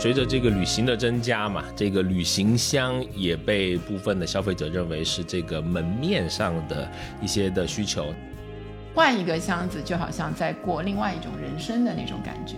[0.00, 6.86] 随着这个旅行的增加嘛，这个旅行箱也被部分的消费者认为是这个门面上的
[7.22, 8.12] 一些的需求。
[8.94, 12.56] 换一个箱子，就好像在过另外一种人生的那种感觉。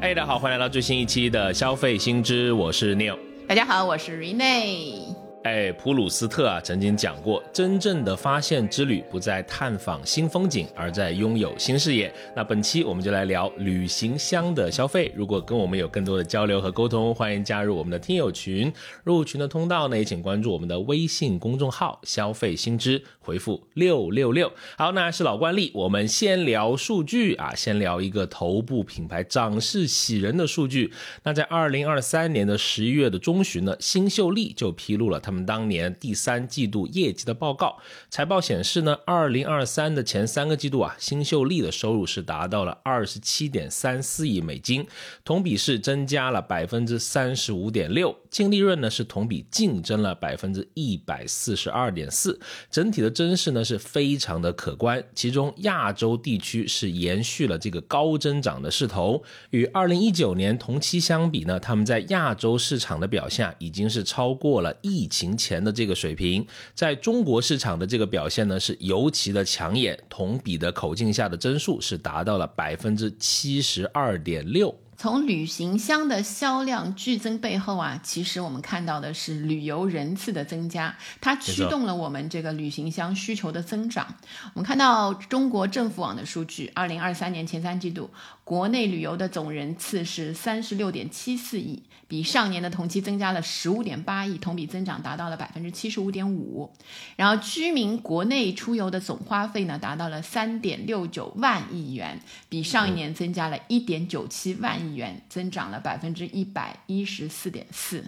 [0.00, 3.18] 哎，大家好，欢迎来到最新一期的消费新知，我是 Neil。
[3.46, 5.05] 大家好，我是 Rene。
[5.46, 12.12] 哎，普鲁斯特啊曾经讲过，真正的发现之旅不在探访新风景，而在拥有新视野。
[12.34, 15.12] 那本期我们就来聊旅行箱的消费。
[15.14, 18.72] 如果跟我们有更多的交流和沟通，欢迎加入我们的听友群。
[19.04, 24.52] 入群的通道呢，也请关注我们的微信公众号“消费新知”，回复六六六。
[24.76, 30.92] 好，那是老惯例，我们先聊数据啊，先聊一个头部品牌涨势喜人的数据。
[31.22, 35.35] 那在二零二三年的十一月的中旬呢，新秀丽就披露了他们。
[35.44, 37.76] 当年第三季度业绩的报告，
[38.08, 44.86] 财报显示呢，二零二三的前三个季度啊，新秀丽的收入是达到了二十七点三四亿美金，
[45.24, 52.38] 同比是增加了百分之三十五点六，净利润呢是同比净增了百分之一百四十二点四，
[52.70, 65.25] 整体的增势呢是非常的可观，其中亚洲地区是延续了这个高增长的势头，与二零一九年同期相比呢，他们在亚洲市场的表现已经是超过了疫情。
[65.34, 74.78] 前的这个水平，在中国市场的这个表现呢，是尤其的抢眼，同比的口径下的增速是达到了百分之七十二点六。
[74.98, 84.06] 从旅行箱的销量剧增背后啊，其实我们看到的是旅游人次的增加，它驱动了我们这个旅行箱需求的增长。
[84.54, 88.08] 我们看到中国政府网的数据，二零二三年前三季度，
[88.42, 96.72] 国内旅游的总人次是三十六点七四亿，比上年的同期增加了十五点八亿，同比增长达到了百分之七十五点五。
[97.16, 104.76] 然后居民国内出游的总花费呢，达到了三点六九万亿元，比上一年增加了一点九七万。
[104.76, 108.04] 亿元增长了百分之一百一十四点四。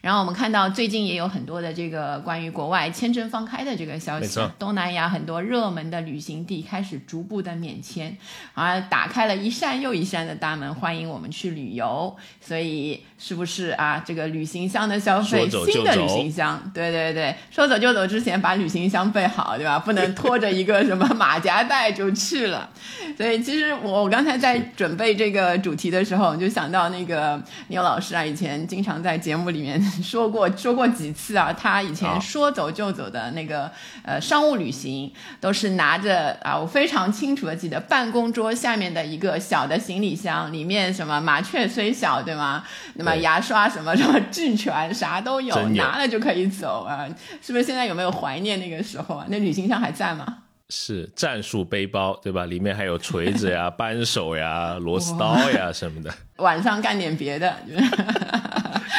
[0.00, 8.16] 然后我们看到最近也有很多的这个关于国外签证放开的这个消息，东南亚很多热门的旅行地开始逐步的免签，
[8.54, 12.16] 而，打开了一扇又一扇的大门，欢迎我们去旅游。
[12.40, 14.02] 所以是不是啊？
[14.04, 19.78] 这个旅行箱的消费，新的旅行箱，对对对，说走就走之前把旅行箱备好，对吧？
[19.78, 22.70] 不能拖着一个什么马夹袋就去了。
[23.16, 29.80] 所以其实我我刚才在准备这个主题的时候，就想到那个牛老师啊，以前经常在节目里面。
[30.02, 31.52] 说过说过几次啊？
[31.52, 33.70] 他以前说走就走的那个
[34.02, 42.64] 呃商务旅行，都是拿着啊，我非常清楚的记得，办公桌下面的一个小的行李箱，里面什么麻雀虽小，对吗？
[42.94, 47.06] 那么牙刷什么什么俱全，啥都有，拿了就可以走啊！
[47.42, 49.26] 是不是现在有没有怀念那个时候啊？
[49.28, 50.38] 那旅行箱还在吗？
[50.72, 52.46] 是战术背包，对吧？
[52.46, 56.14] 里面还有锤子呀、 扳手呀、螺丝刀呀什么的。
[56.38, 57.56] 晚上干点别的。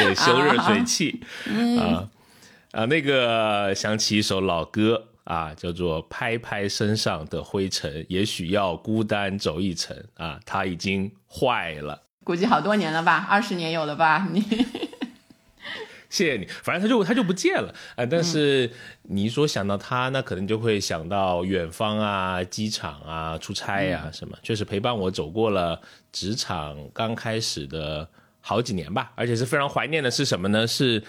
[0.03, 1.21] 对，修热水器
[1.79, 2.09] 啊
[2.71, 14.25] 啊，那个想起一首老歌啊，叫做《拍拍身上的灰尘》，也许要孤单走一程啊，它已经坏了，估计好多年了吧，二十年有了吧？
[14.31, 14.41] 你，
[16.09, 18.05] 谢谢你，反正他就他就不见了啊。
[18.05, 18.71] 但是
[19.03, 25.81] 你一说想到他，那可能就会想到远方啊、机场啊、出差啊什么，确实陪伴我走过了
[26.13, 28.07] 职场刚开始的。
[28.41, 30.67] 好几年吧，而且是非常怀念的是什么呢？
[30.67, 31.01] 是，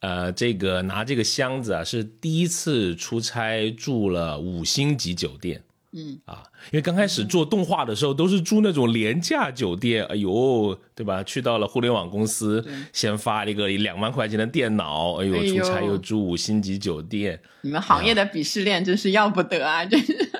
[0.00, 5.62] 呃，这个拿这个箱子啊，是第一次出差住了五星级酒店。
[5.90, 11.22] 嗯啊，因为刚开始做动画的时候都是住那种廉价酒店，哎呦，对吧？
[11.22, 12.62] 去到了互联网公司，
[12.92, 17.40] 先发了一个两万块钱的电脑，哎呦，出差又住五星级酒店。
[17.62, 19.82] 你们行业的鄙视链真是要不得啊！
[19.86, 20.30] 真是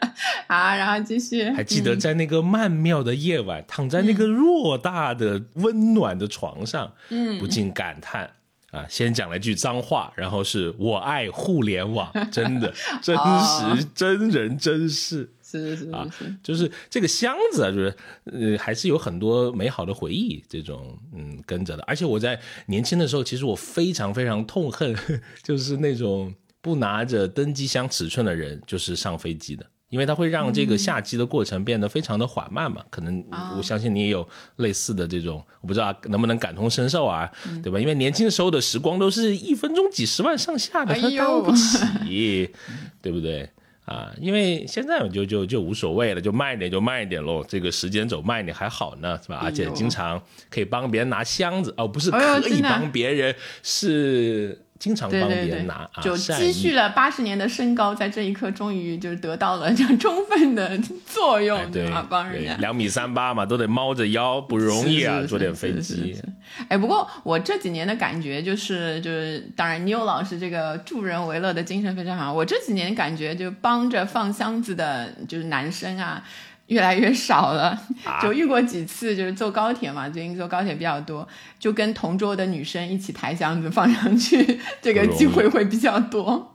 [0.48, 1.48] 啊，然后继续。
[1.50, 8.28] 还记得在那个曼妙的夜晚，躺在那个偌大的温暖的床上，嗯，不禁感叹
[8.72, 15.30] 啊，先讲了一句脏话，然后是我爱互联网，真的 真实真人真事。
[15.50, 16.06] 是是是啊，
[16.44, 17.94] 就是这个箱子啊，就是
[18.24, 21.82] 呃，还是有很多美好的回忆，这种嗯跟着的。
[21.84, 24.94] 而且我在年轻的时候，其实我非常非常痛恨，
[25.42, 32.82] 就是那种不拿着登机箱尺寸的人，就是上飞机的，因为它会让这个下机的过程变得非常的缓慢嘛。
[32.90, 33.24] 可能
[33.56, 34.26] 我相信你也有
[34.56, 37.30] 类似的这种，我不知道能不能感同身受啊，
[37.62, 37.78] 对吧？
[37.78, 42.50] 因为年轻时候的时光都是一分钟几十万上下的，他当不起，
[43.00, 43.48] 对不对？
[43.86, 47.42] 啊，因为现在就就就无所谓了，就慢一点就慢一点喽。
[47.48, 49.40] 这个时间走慢一点还好呢，是吧？
[49.42, 62.06] 而且经常可以帮别人拿箱子哦，不是可以帮别人，是经常帮别人拿，就积蓄了八十年的身高，在这一刻终于就是得到了这样充分的作用，对吧？
[62.08, 66.16] 帮人家两米三八嘛，都得猫着腰，不容易啊，坐点飞机。
[66.68, 72.32] 哎，不过我这几年的感觉就是，就是当然，妞老师这个助人为乐的精神非常好。
[72.32, 76.22] 我这几年感觉就帮着放箱子的，就是男生啊。
[76.68, 77.78] 越来越少了，
[78.22, 81.26] 就遇过几次，就是坐高铁嘛，最近坐高铁比较多，
[81.58, 86.54] 就跟同桌的女生一起抬箱子放上去，这个机会会比较多。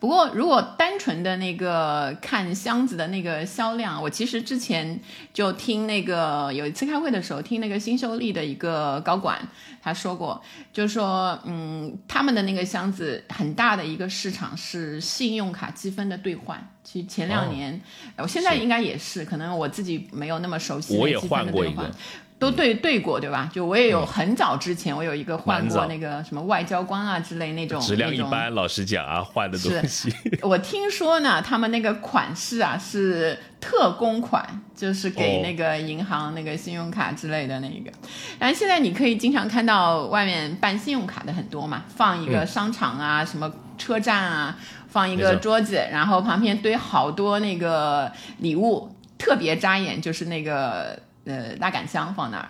[0.00, 5.00] 不过，如果单纯的那个看箱子的那个销量，我其实之前
[5.34, 9.40] 就听那个有一次开会的时候，听那个新秀丽的一个高管
[9.82, 10.40] 他说过，
[10.72, 16.64] 就是说，嗯，他们的那个箱子很大的一个市场是信用卡积分的兑换。
[16.84, 17.80] 其实前两年，
[18.16, 21.90] 我现在应该也是，可能我自己没有那么熟悉我也换过一个。
[22.38, 23.50] 都对对过对吧？
[23.52, 30.12] 就我也有很早之前，我有一个换过那个什么外交官啊之类那种质量一般，老实讲啊，换的东西。
[30.42, 37.90] 我听说呢，他们那个款式啊是特供款，就是给那个银行那个信用卡之类的那个。
[38.38, 44.56] 然后现在你可以经常看到外面办信用卡的很多嘛，放一个商场啊，什么车站啊，
[44.88, 50.96] 放一个桌子，然后旁边堆好多那个礼物，特别扎眼，就是那个。
[51.28, 52.48] 呃，拉杆箱放那儿，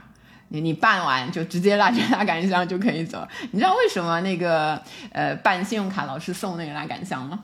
[0.48, 3.26] 你你办完就直接拉着拉杆箱就可以走。
[3.50, 4.80] 你知道为什么那个
[5.10, 7.40] 呃办信用卡老是送那个拉杆箱吗？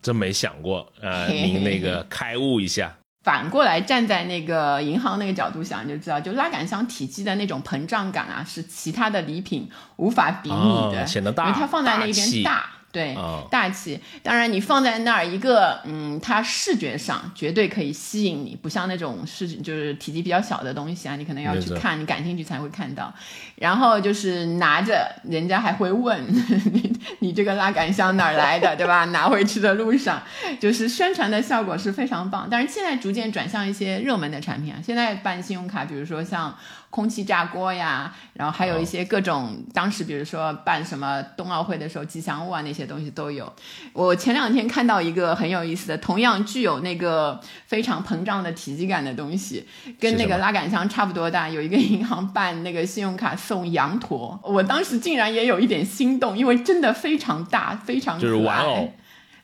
[0.00, 2.92] 真没想过，呃，您那个开悟一下。
[3.22, 12.68] 反过来站在那个银行那个角度想，你就知道，就拉杆箱体积的那种膨胀感啊，是其他的礼品无法比拟的，显得大，因为它放在那边大。
[12.92, 13.16] 对，
[13.50, 13.98] 大气。
[14.22, 23.12] 当然，你放在那儿一个，嗯，它视觉上绝对可以吸引你，不像那种是就是体积比较小的东西啊，你可能要去看，你感兴趣才会看到。
[23.56, 26.22] 然后就是拿着，人家还会问
[26.72, 29.06] 你，你这个拉杆箱哪儿来的，对吧？
[29.10, 30.22] 拿回去的路上，
[30.60, 32.46] 就是宣传的效果是非常棒。
[32.50, 36.54] 但是现在逐渐转向一些热门的产品啊，现在办信用卡，比如说像。
[36.92, 43.50] 空气炸锅呀，然后还有一些各种当时，比如说办什么冬奥会的时候吉祥物啊，那些东西都有。
[43.94, 49.66] 我前两天看到一个很有意思的，同样具有那个非常膨胀的体积感的东西，
[49.98, 51.48] 跟那个拉杆箱差不多大。
[51.48, 58.92] 有一个银行办那个信用卡送羊驼，我当时竟然也有一点心动，因为真的非常大，非常就是玩偶，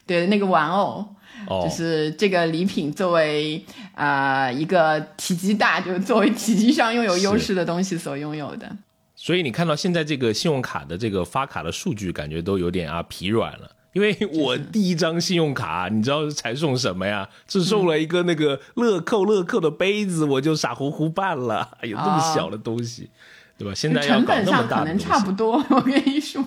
[0.06, 1.14] 对那个玩偶。
[1.48, 3.64] 就是这个礼品作为
[3.94, 8.70] 啊一个体积大，就作为体积上拥有优势的东西所拥有的。
[9.16, 13.70] 所以你看到现在这个信用卡的这个发卡的数据，感觉都有点啊疲软了。
[13.94, 17.28] 因为我第一张信用卡，你知道才送什么呀？
[17.48, 21.70] 只送了一个那个乐扣乐扣的杯子，我就傻乎乎办了。
[21.82, 23.08] 有这么小的东西，
[23.56, 23.74] 对吧？
[23.74, 26.44] 现在成本上可能差不多，我跟你说。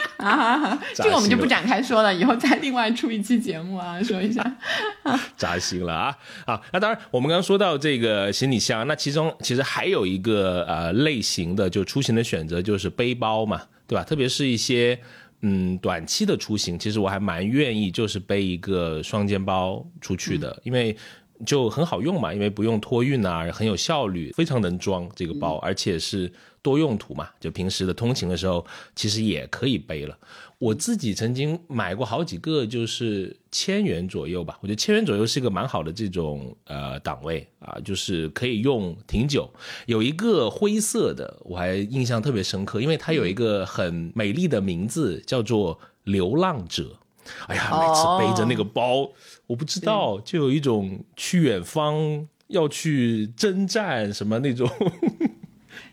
[0.18, 4.56] 啊，这个我们就不展开说了，以后再另外出一期节目啊， 说一下。
[5.36, 6.18] 扎心了啊！
[6.46, 14.02] 好，那当然，我们刚刚说到这个行李箱，那其中其实还有一个呃类型的，就出行的选择就是背包嘛，对吧？
[14.04, 14.98] 特别是一些
[15.42, 20.96] 嗯短期的出行，其实我还蛮愿意就是背一个双肩包出去的，因为
[21.44, 26.32] 就很好用嘛，因为不用托运啊，很有效率，非常能装这个包，而且是。
[26.66, 28.66] 多用途嘛，就平时的通勤的时候，
[28.96, 30.18] 其实也可以背了。
[30.58, 34.58] 我自己曾经买过好几个，就是千元左右吧。
[34.60, 39.48] 我觉得千元左右是一个蛮好的这种呃档位啊，就是可以用挺久。
[39.86, 46.98] 有一个灰色的，我还印象特别深刻，因为它有一个很美丽的名字，叫做流浪者。
[47.46, 49.08] 哎呀，每次背着那个包，
[49.46, 54.68] 我不知道，就有一种去远方要去征战什么那种。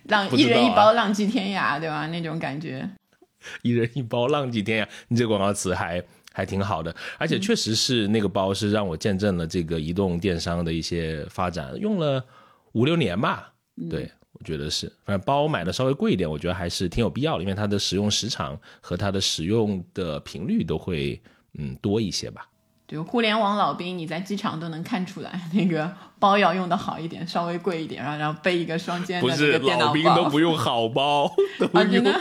[0.06, 2.08] 浪一人一包，浪迹天涯，对吧？
[2.08, 2.90] 那种感觉。
[3.62, 4.90] 一人一包，浪迹天涯。
[5.08, 12.24] 你这广告词还还挺好的，而且确实是那个包是让我见证了这个移动电商的一些发展，用了
[12.72, 13.52] 五六年吧。
[13.90, 14.88] 对，我觉得是。
[15.06, 21.22] 反正包买的稍微贵一点，我觉得还是挺有必要的，因为它的使用时长和它的使用的频率都会
[21.58, 22.48] 嗯多一些吧。
[22.94, 29.92] 就互联网老兵，你在机场都能看出来， 那个包要用的好一点，稍微贵一点，然后然后背一个双肩的那个电脑包。
[29.92, 32.14] 不是老兵都不用好包， 都用。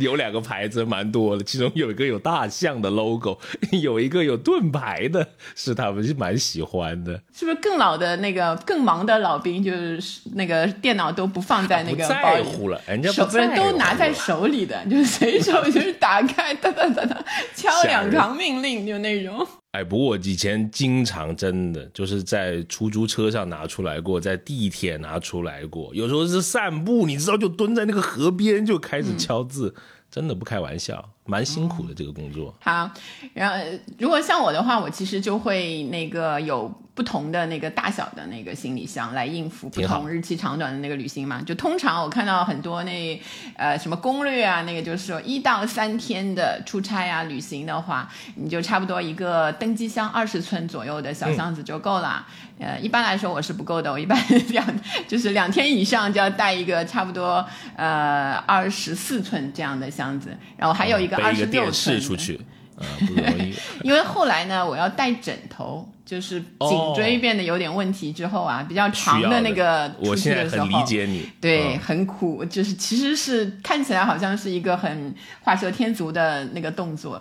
[0.00, 3.38] 有两个牌子蛮多的，其中有一个有大象的 logo，
[3.82, 7.20] 有一个有盾牌的，是他们是蛮喜欢的。
[7.34, 17.24] 是不是更老的那个更忙的老兵，就是那个电脑都不放在那个包里了，人家不是都拿在手里的，就是随手就是打开哒哒哒哒
[17.54, 19.46] 敲两行命令就那种。
[19.76, 29.74] 哎，不过我以前经常真的就是在出租车上拿出来过，在地铁拿出来过，有时候是散步，你知道，就蹲在那个河边就开始敲字。
[30.16, 32.54] 真的不开玩笑，蛮辛苦的这个工作。
[32.60, 32.90] 好，
[33.34, 33.62] 然后
[33.98, 41.42] 如果像我的话，我其实就会那个有不同的那个大小的那个行李箱来应付不同日期长短的那个旅行嘛。
[41.42, 43.20] 就通常我看到很多那
[43.58, 52.26] 呃什么攻略啊，那个就是说一到三天的出差啊旅行的话，你就差不多一个登机箱二十寸左右的小箱子就够了。
[52.58, 54.18] 呃，一般来说我是不够的，我一般
[54.50, 54.66] 两
[55.06, 57.44] 就是两天以上就要带一个差不多
[57.76, 62.40] 呃二十四寸这样的箱子，然后还有一个二十六电寸出去，
[62.76, 63.54] 啊、不容易。
[63.84, 71.28] 因为后来呢，我要带枕头，就是颈椎变得有点问题之后啊，比较长的那个出我去的时候，现在很理解你。
[71.40, 77.20] 对，嗯很苦，就是其实是看起来好像是一个很画蛇添足的那个动作，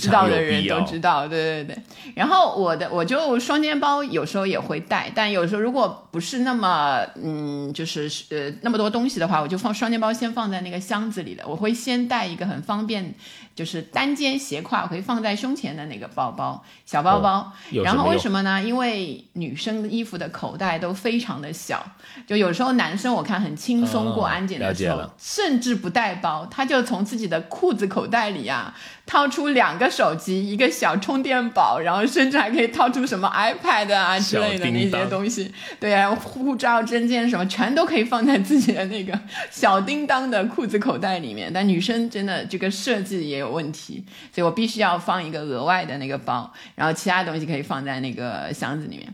[0.00, 1.78] 知道的人都知道，对对对。
[2.16, 13.14] 然后我的我就双肩包有时候也会带，但有时候如果不是那么嗯，就是呃那么多东西的话，我就放双肩包先放在那个箱子里的，我会先带一个很方便，
[13.56, 17.50] 就是单肩斜挎，我可以放在胸前的那个包包，小包包。
[17.82, 18.62] 然后为什么呢？
[18.62, 21.84] 因为女生衣服的口袋都非常的小，
[22.26, 41.48] 就有时候男生我看很轻松过哦安检的时候，甚至不带包，他就从自己的裤子口袋里啊掏出两个手机，一个小充电宝，然后甚至还可以掏出什么 iPad 啊之类的那些东西，对啊，护照、证件什么全都可以放在自己的那个小叮当的裤子口袋里面。
[41.54, 49.06] 但女生真的这个设计也有问题，所以我必须要放一个额外的那个包，然后其他东西可以放在那个箱子里面。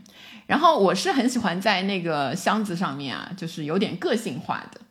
[0.47, 4.81] 然后我是很喜欢在那个箱子上面啊，就是有点个性化的。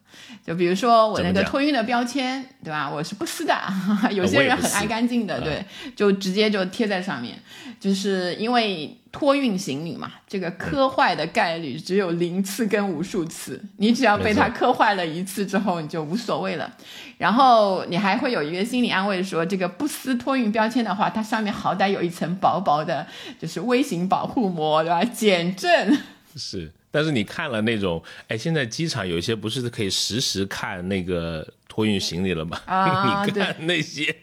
[0.45, 2.91] 就比如说我那个托运的标签，对吧？
[2.91, 3.55] 我是不撕的，
[4.11, 7.39] 有些人很爱干净的，嗯对，就直接就贴在上面。
[7.79, 16.73] 就是因为托运行李嘛，这个磕坏的概率只有零次跟无数次，你只要被它磕坏了一次之后，你就无所谓了。
[17.19, 23.07] 然后你还会有一个心理安慰说，这个不撕托运标签的话，它上面好歹有一层薄薄的，
[23.41, 25.05] 就是微型保护膜，对吧？
[25.05, 25.99] 减震。
[26.35, 32.61] 是，但是你看了那种，哎，现在机场有一些不是可以实时看那个托运行李了吗？
[32.67, 34.15] 啊 你看那些，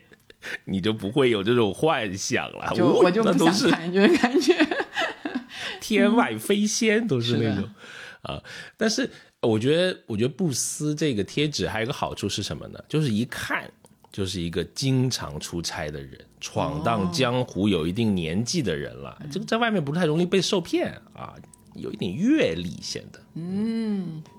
[0.66, 2.72] 你就不会有这种幻想了。
[2.78, 4.56] 就哦我就都是想看， 就是感觉
[5.82, 7.70] 天外飞仙，都是那种
[8.22, 8.42] 啊。
[8.78, 9.10] 但是
[9.42, 12.80] 我觉得，我觉得不撕这个贴纸还有一个好处是什么呢？
[12.88, 13.70] 就是一看
[14.12, 19.18] 就是一个经常出差的人，闯荡江湖有一定年纪的人了。
[19.32, 21.34] 这个在外面不太容易被受骗啊，
[21.80, 23.22] 有一点阅历显得。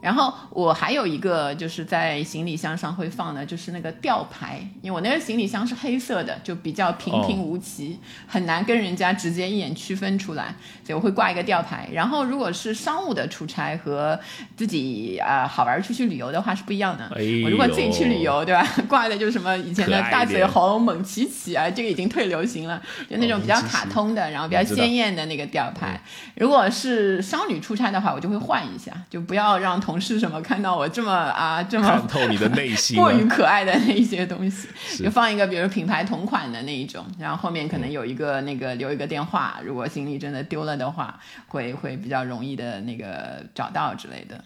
[0.00, 10.54] 然后我还有一个就是在行李箱上会放的，就是那个吊牌，因为我那个行李箱是黑色的，就比较平平无奇，很难跟人家直接一眼区分出来，
[10.85, 11.88] 所以我会挂一个吊牌。
[11.92, 14.19] 然后如果是商务的出差和
[14.57, 17.04] 自己啊、呃好玩出去旅游的话是不一样的。
[17.16, 18.66] 哎我如果自己去旅游，对吧？
[18.88, 26.00] 挂的就是什么以前的大嘴猴、猛奇奇啊，这个已经退流行了，就那种比较卡通的，然后比较鲜艳的那个吊牌。
[26.37, 33.26] 如果是商旅出差的话，我就会换一下，就不要让同事什么看到我这么啊这么看透你的内心 过于啊！
[33.28, 34.68] 可爱的那一些东西，
[35.02, 41.18] 就放一个比如品牌同款的那一种，然后后面可能有一个那个留一个电话，如果行李真的丢了的话，
[41.49, 44.42] 会会比较容易的那个找到之类的。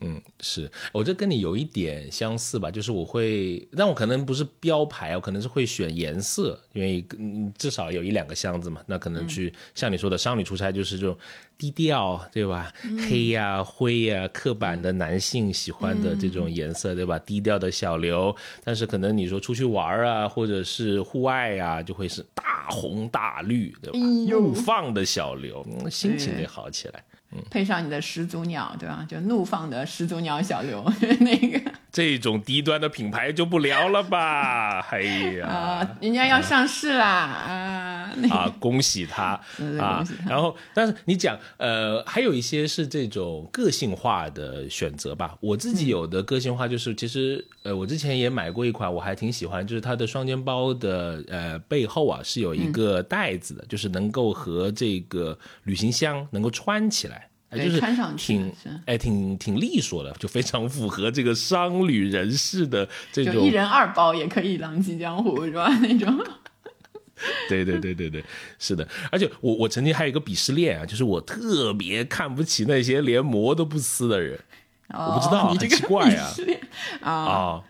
[0.00, 11.16] 嗯，是我这跟你有一点相似吧，就是我会，但我可能不是标牌，我可能是会选颜色，因为嗯至少有一两个箱子嘛，那可能去、像你说的商旅出差就是这种
[11.56, 12.72] 低调，对吧？
[13.08, 17.16] 黑呀、灰呀、刻板的男性喜欢的这种颜色，对吧？
[17.20, 18.34] 低调的小刘，
[18.64, 23.98] 但是可能你说出去玩啊，或者是户外啊，就会是大红大绿，对吧？
[24.28, 27.04] 怒放的小刘，嗯心情得好起来。
[27.50, 29.04] 配上你的始祖鸟，对吧？
[29.08, 30.84] 就怒放的始祖鸟小刘
[31.20, 31.60] 那个
[31.92, 34.80] 这种低端的品牌就不聊了吧？
[34.90, 35.00] 哎
[35.38, 37.50] 呀，啊，人家要上市啦啊！
[37.50, 37.93] 那个
[38.30, 39.40] 啊，恭喜他
[39.80, 45.36] 啊然后，但是你讲，呃，还有一些是这种个性化的选择吧。
[45.40, 57.28] 我自嗯己有的个性化就是，其实，呃，我之前也买过一款，我还挺喜欢，就是它的双肩包的呃背后啊是有一个袋子的，就是能够和这个旅行箱能够穿起来。
[57.56, 58.52] 就是穿上去挺
[58.84, 65.68] 哎，挺挺利索的，就非常符合这个商旅人士的这种就一人二包也可以浪迹江湖，是吧？
[65.80, 66.18] 那种。
[67.48, 68.24] 对对对对对，
[68.58, 74.38] 是的，而且我我曾经还有一个鄙视链啊，就是我特别看不起那些连膜都不撕的人
[74.88, 76.34] 我不知道很奇怪啊
[77.00, 77.62] 啊，啊，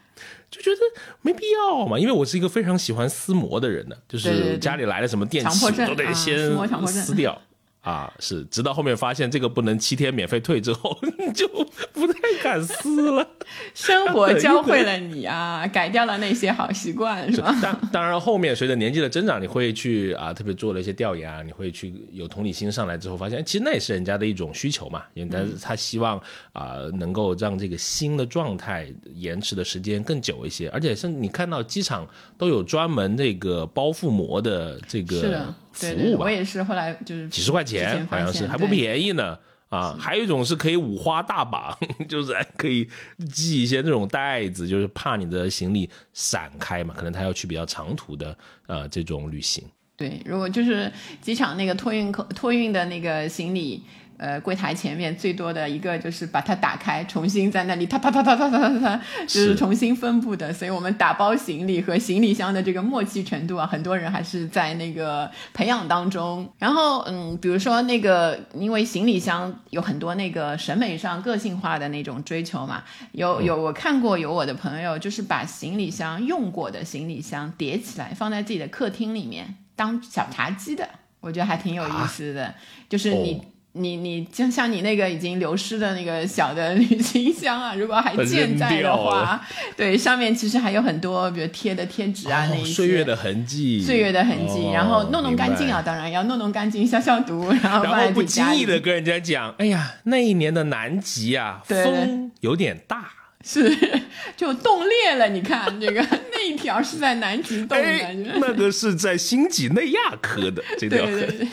[0.50, 0.80] 就觉得
[1.22, 7.40] 没必要嘛，因为我是一个非常喜欢撕膜的人的，就是家里来了什么电器都得啊先撕掉
[7.84, 10.98] 啊，是，直到后面发现这个不能七天免费退之后，
[11.34, 11.46] 就
[11.92, 13.28] 不太敢撕了。
[13.74, 17.54] 生活教会了你啊， 改掉了那些好习惯，是吧？
[17.60, 26.18] 当当然，后面随着年纪的增长，你会去啊，特别做了一些调研啊，你会去有同理心上来之后，发现其实那也是人家的一种需求嘛，因为他是他希望
[26.54, 35.54] 啊，能够让这个新的状态延迟的时间更久一些，而且是你看到机场都有专门这个包覆膜的这个。
[35.74, 39.38] 服务吧，我也是后来就是几十块钱，好像是还不便宜呢
[39.68, 39.96] 啊！
[40.00, 41.76] 还有一种是可以五花大绑，
[42.08, 42.88] 就是可以
[43.32, 49.64] 系一些那种带子，就是怕你的行李散开嘛，可能他要去比较长途的呃这种旅行。
[49.96, 50.90] 对，如果就是
[51.20, 53.82] 机场那个托运口托运的那个行李。
[54.16, 60.52] 呃，柜台前面最多的一个就是把它打开，重新在那里啪啪啪啪啪啪啪啪， 就是重新分布的。
[60.52, 66.48] 所以，我们打包行李和行李箱的这个默契程度啊，很多人还是在那个培养当中。
[66.58, 80.88] 然后，嗯，比如说那个，因为行李箱有很多那个审美上个性化的那种追求嘛，有有我看过有我的朋友就是把行李箱用过的行李箱叠起来放在自己的客厅里面当小茶几的，
[81.20, 82.54] 我觉得还挺有意思的，
[82.88, 83.42] 就是你。
[83.76, 89.44] 你你就像你那个已经流失的那个小的旅行箱啊，如果还健在的话，
[89.76, 103.10] 对，上面其实还有很多，比如贴的贴纸啊，那一些岁月的痕迹，岁月的痕迹，然后弄弄干净啊，当然要弄弄干净，消消毒，然后然后不经意的跟人家讲，哎呀，那一年的南极啊，风有点大。
[103.46, 103.76] 是，
[104.38, 105.28] 就冻裂了。
[105.28, 106.02] 你看这个
[106.44, 110.62] 那一条是在南极冻的，那个是在新几内亚磕的。
[110.78, 111.48] 这条对对对，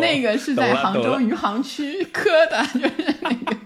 [0.00, 3.56] 那个是在杭州余杭区磕的， 就是那个。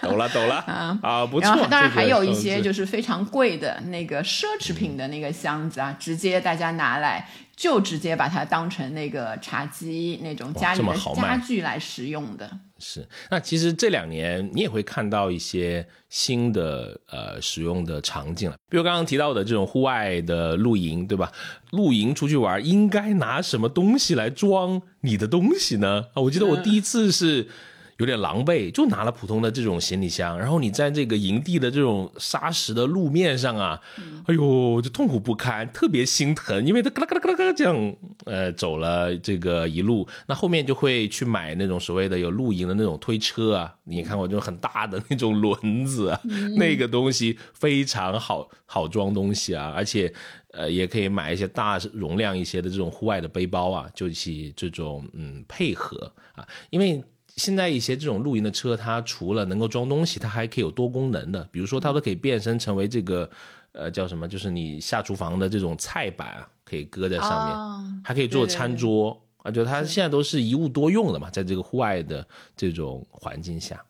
[0.00, 1.46] 懂了懂了啊啊，不错。
[1.46, 12.50] 然后当然还有一些就是非常贵的那个奢侈品的那个箱子啊，直接大家拿来就直接把它当成那个茶几那种家里的家具来使用的。
[12.78, 21.32] 是，那其实这两年你也会看到一些新的呃使用的场景了，比如刚刚提到的这种户外的露营，对吧？
[21.72, 26.06] 露营出去玩应该拿什么东西来装你的东西呢？
[26.14, 27.48] 啊，我记得我第一次是。
[27.98, 33.80] 有点狼狈，就拿了普通的这种行李箱，然后你在这个营地的这种沙石的路面上啊，
[34.26, 46.20] 哎呦，就痛苦不堪，特别心疼，因为他嘎啦嘎啦嘎啦这样，呃，走了这个一路，那后面就会去买那种所谓的有露营的那种推车啊，你看过这种很大的那种轮子啊，
[46.56, 50.12] 那个东西非常好好装东西啊，而且
[50.52, 57.02] 呃也可以买一些大容量一些的这种户外的背包啊，就起这种嗯配合啊，因为。
[57.38, 63.30] 现在一些这种露营的车，它除了能够装东西，它还可以有多功能的，比如说它都可以变身成为这个，
[63.72, 64.28] 呃，叫什么？
[64.28, 73.82] 就是你下厨房的这种菜板，可以搁在上面，还可以做餐桌啊，就它现在都是一物多用的嘛，在这个户外的这种环境下。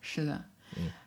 [0.00, 0.44] 是的。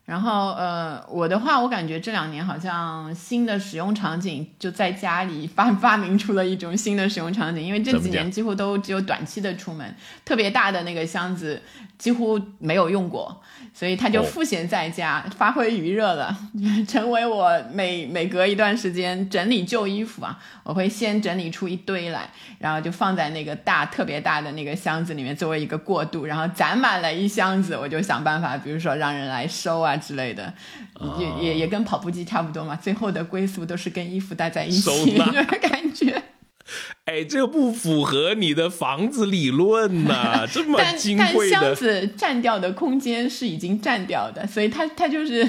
[0.09, 9.95] 然后，呃，我的话，我感觉这两年好像新的使用场景就在家里发发明出了一种新的使用场景，因为这几年几乎都只有短期的出门，
[10.25, 11.61] 特别大的那个箱子
[11.99, 13.39] 几乎没有用过。
[13.71, 16.35] 所以它就赋闲在家，发挥余热了，
[16.87, 30.53] 成为我每每隔一段时间整理旧衣服啊，我会先整理出一堆来，然后就放在那个大特别大的那个箱子里面作为一个过渡，然后攒满了一箱子，我就想办法，比如说让人来收啊之类的，
[31.19, 35.17] 也也也跟跑步机差不多嘛，最后的归宿都是跟衣服待在一起，
[35.61, 36.23] 感觉。
[37.09, 40.45] 哎，这不符合你的房子理论呐！
[40.53, 45.43] 这么金贵的箱子占掉的空间是已经占掉的，所以它它就是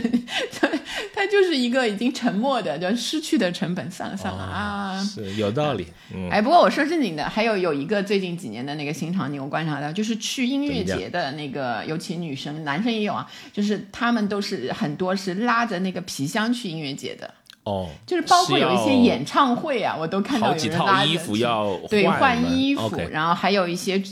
[0.59, 0.67] 它
[1.15, 3.91] 它就是一个已经沉默的，就失去的成本。
[3.91, 5.87] 算了算了啊，是有道理。
[6.31, 17.35] 哎，不过我说正经的，还有有一个最近几年的那个新场景，我观察到就是去音乐节的那个，尤其女生、男生也有啊，就是他们都是很多是拉着那个皮箱去音乐节的。
[17.71, 24.03] 哦，就是包括有一些演唱会啊，我都看到有人拉着，对，换衣服，然后还有一些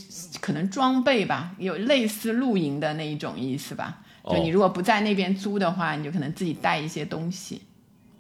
[0.41, 3.99] 可能装备吧，有类似露营的那一种意思吧。
[4.25, 7.63] 就你如果不在那边租的话，你就可能自己带一些东西。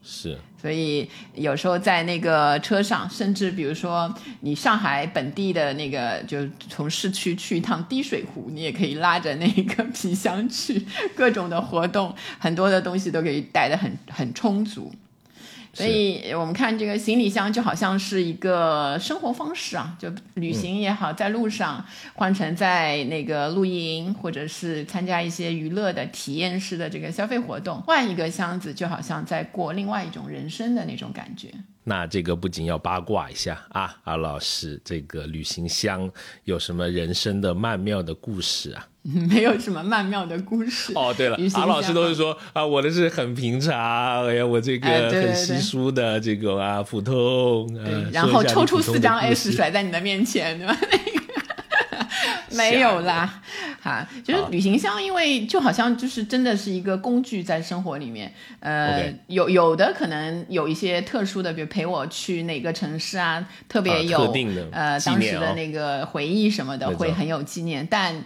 [0.02, 14.90] 是，所以有时候在那个车上，甚至比如说你上海本地的那个，就从市区去一趟滴水湖，你也可以拉着那个皮箱去，各种的活动，很多的东西都可以带的很很充足。
[15.72, 31.48] 所以我们看这个行李箱就好像是一个生活方式啊，就旅行也好，在路上换成在那个露营，或者是参加一些娱乐的体验式的这个消费活动，换一个箱子就好像在过另外一种人生的那种感觉。
[31.88, 36.08] 那这个不仅要八卦一下啊，阿老师，这个旅行箱
[36.44, 38.86] 有什么人生的曼妙的故事啊？
[39.30, 40.92] 没有什么曼妙的故事。
[40.94, 43.72] 哦，对了阿老师箱都是说啊，我的是很平常，
[44.26, 49.56] 哎呀，我这个很稀疏的这个啊，普通，呃对，然后抽出四张 S 水。
[49.56, 50.76] 甩在你的面前，对吧？
[52.58, 53.42] 那个没有啦，
[53.80, 64.32] 哈，就是旅行箱，因为就好像就是真的是一个工具在生活里面，呃有有的可能有一些特殊的，比如陪我去哪个城市啊，特别啊有、
[64.72, 68.22] 呃当时的那个回忆什么的，会很有纪念，但。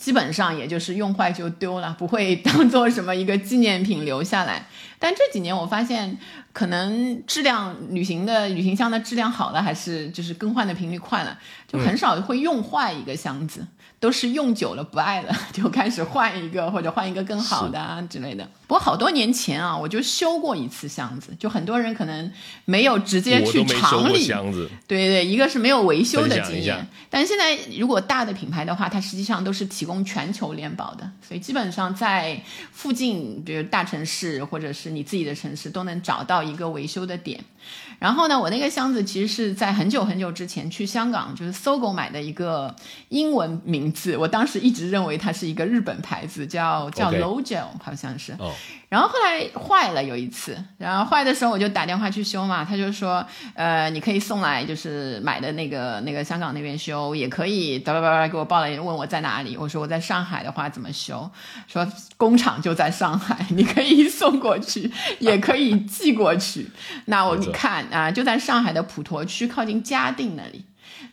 [0.00, 4.64] 基本上也就是用坏就丢了，不会当做什么一个纪念品留下来。
[5.00, 6.16] 但这几年我发现，
[6.52, 11.36] 可能质量旅行的旅行箱的质量好了，还是就是更换的频率快了，
[11.66, 13.66] 就很少会用坏一个箱子，
[13.98, 18.46] 都是用久了不爱了， 就开始换一个或者换一个更好的啊之类的。
[18.66, 22.30] 不过好多年前啊，我就修过一次箱子，就很多人可能
[22.66, 37.38] 没有直接去厂里箱子，对对，一个是没有维修的经验，但是现在如果大的品牌的话，它实际上都是提供全球联保的，所以基本上在附近，比如大城市或者是你自己的城市，都能找到一个维修的点。
[37.98, 42.74] 然后呢，我那个箱子其实是在很久很久之前去香港，就是搜狗买的一个
[43.10, 48.32] 英文名字，我当时一直认为它是一个日本牌子，叫叫 OK Logel，好像是。
[48.38, 48.52] 哦，
[48.90, 53.24] 然后后来坏了有一次，然后坏的时候我就打电话去修嘛，他就说，
[53.54, 61.30] 呃，你可以送来，就是买的那个那个香港那边修，也可以叭叭叭叭给我报了，问我在哪里，我说我在上海的话怎么修，
[61.68, 66.68] 说工厂就在上海，你可以送过去，也可以寄过去。
[67.04, 70.64] 那我没错你看啊、就在上海的普陀区靠近嘉定那里。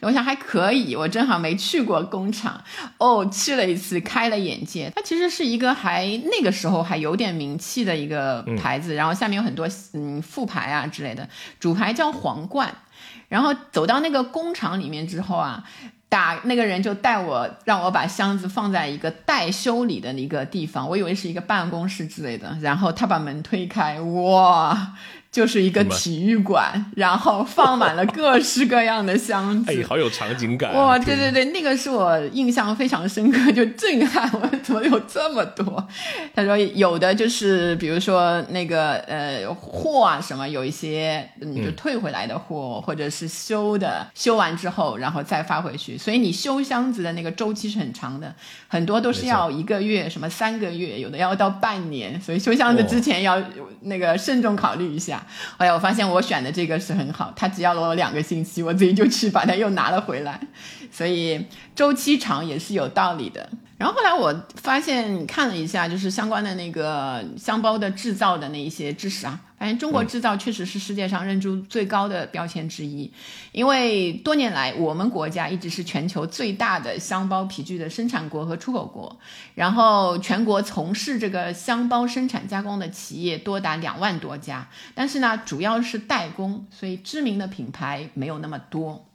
[0.02, 2.64] 我想还可以，我正好没去过工厂，
[2.98, 4.92] 哦，去了一次，开了眼界。
[4.96, 11.28] 它其实是一个还那个时候还有点名气的一个牌子，然后下面有很多嗯副牌啊之类的，
[11.60, 12.74] 主牌叫皇冠。
[13.28, 15.62] 然后走到那个工厂里面之后啊，
[16.08, 24.94] 打那个人就带我让我把箱子放在一个待修理的一个地方，我以为是一个办公室之类的，然后他把门推开，哇，
[25.38, 29.72] 就是一个体育馆，然后放满了各式各样的箱子。
[29.72, 30.82] 哎，好有场景感啊。
[30.82, 35.88] 哇，对对对，那个是我印象非常深刻，就震撼我怎么有这么多？
[36.34, 48.34] 他说有的就是比如说那个呃货啊什么，有一些你就退回来的货，或者是修的，修完之后然后再发回去，所以你修箱子的那个周期是很长的，
[48.68, 53.40] 很多都是要一个月，什么三个月，有的要到半年，所以修箱子之前要
[53.82, 55.24] 那个慎重考虑一下。
[55.58, 60.40] 哎呀，我发现我选的这个是很好，他只要了我两个星期，我自己就去把它又拿了回来，
[60.92, 61.46] 所以
[61.76, 63.50] 周期长也是有道理的。
[63.78, 73.12] 然后后来我发现看了一下，就是相关的那个箱包的制造的那一些知识啊，发现中国制造确实是世界上认知最高的标签之一，
[73.52, 79.16] 因为多年来我们国家一直是全球最大的箱包皮具的生产国和出口国，
[79.54, 89.06] 然后全国从事这个箱包生产加工的企业多达两万多家，但是呢，主要是代工，所以知名的品牌没有那么多。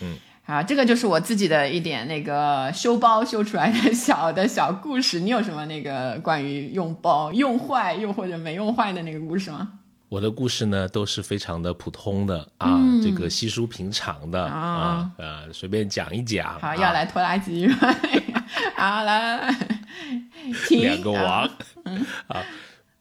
[0.00, 0.16] 嗯。
[0.48, 5.20] 啊，这个就是我自己的一点那个修包修出来的小的小故事。
[5.20, 9.68] 你有什么那个关于用包用坏又或者没用坏的那个故事吗？
[10.08, 16.58] 我的故事呢都是非常的普通的啊，嗯这个稀疏平常的啊，呃，随便讲一讲。
[16.58, 17.68] 好，啊要来拖拉机。
[18.74, 19.54] 好来，
[20.66, 21.46] 停两个王
[22.28, 22.42] 啊。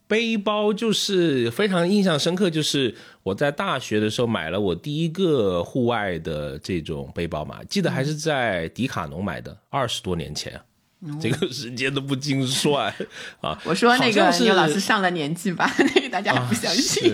[0.09, 2.95] 背包就是非常印象深刻，就是
[3.27, 12.93] 我在大学的时候买了我第一个户外的这种背包嘛，记得还是在迪卡侬买的，二十多年前啊，这个时间都不经算
[13.41, 13.59] 啊。
[13.65, 17.13] 我说那个牛老师上了年纪吧，那个大家还不相信，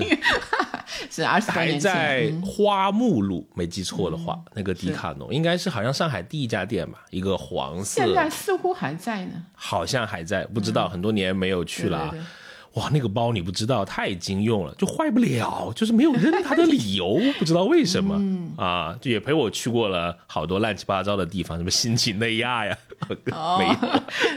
[1.10, 1.92] 是二十多还年前。
[1.92, 9.44] 在嗯花木路，没记错的话，那个迪卡侬应该是好像上海第一家店吧，一个黄色，现在似乎还在呢。
[9.54, 12.10] 好像还在，不知道、很多年没有去了啊。
[12.12, 12.26] 对对对
[12.74, 22.78] 哇，那个包你不知道，太经用了，就坏不了，就是没有扔它的理由，不知道为什么、嗯啊，就也陪我去过了好多乱七八糟的地方，什么新几内亚呀，
[23.32, 23.78] 哦没有，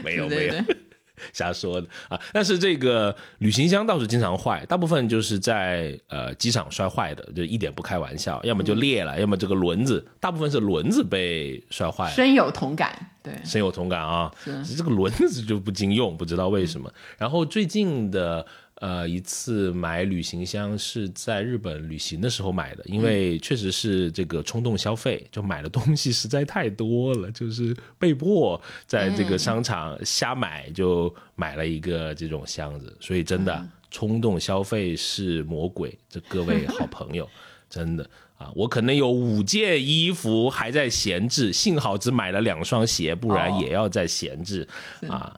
[0.03, 0.75] 没有，对对没有。
[1.33, 2.19] 瞎说的啊！
[2.31, 12.11] 但是这个旅行箱倒是经常坏，大部分就是在呃机场摔坏的，就一点不开玩笑，要么就裂了，要么这个轮子，大部分是轮子被摔坏了。
[12.11, 13.11] 深有同感。
[13.23, 14.31] 对，深有同感啊！
[14.77, 16.89] 这个轮子就不经用，不知道为什么。
[17.17, 18.45] 然后最近的
[18.79, 32.95] 呃一次买旅行箱是在日本旅行的时候买的，因为确实是这个冲动消费，就买的东西实在太多了，就是被迫在这个商场瞎买，就买了一个这种箱子。
[32.99, 37.27] 所以真的冲动消费是魔鬼，这各位好朋友。
[37.69, 44.65] 真的啊，我可能有五件衣服还在闲置，幸好只买了两双鞋，不然也要再闲置
[45.09, 45.37] 啊。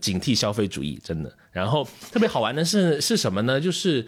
[0.00, 1.32] 警惕消费主义，真的。
[1.50, 3.60] 然后特别好玩的是是什么呢？
[3.60, 4.06] 就是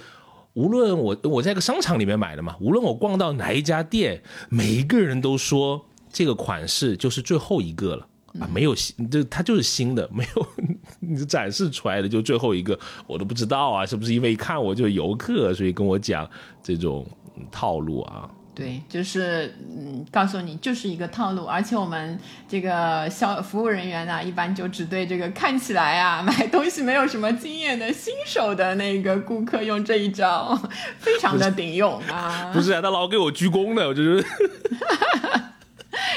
[0.55, 8.07] 无论我我在个商场里面买的嘛，无论我逛到哪一家店，每一个人都说这个款式就是最后一个了
[8.41, 10.47] 啊，没有新，就它就是新的，没有
[11.01, 16.29] 你展示出来的就最后一个，我都不知道啊，是不是因为一看我就游客，所以跟我讲
[16.63, 17.07] 这种
[17.51, 18.29] 套路啊？
[18.59, 22.19] 对，就是嗯，告诉你就是一个套路，而且我们
[22.49, 30.61] 这个销服务人员呢，一般就只对这个看起来啊 买东西没有什么经验的新手的那个顾客用这一招，
[30.99, 32.51] 非常的顶用啊。
[32.53, 34.27] 不是啊，他老给我鞠躬的，我就是。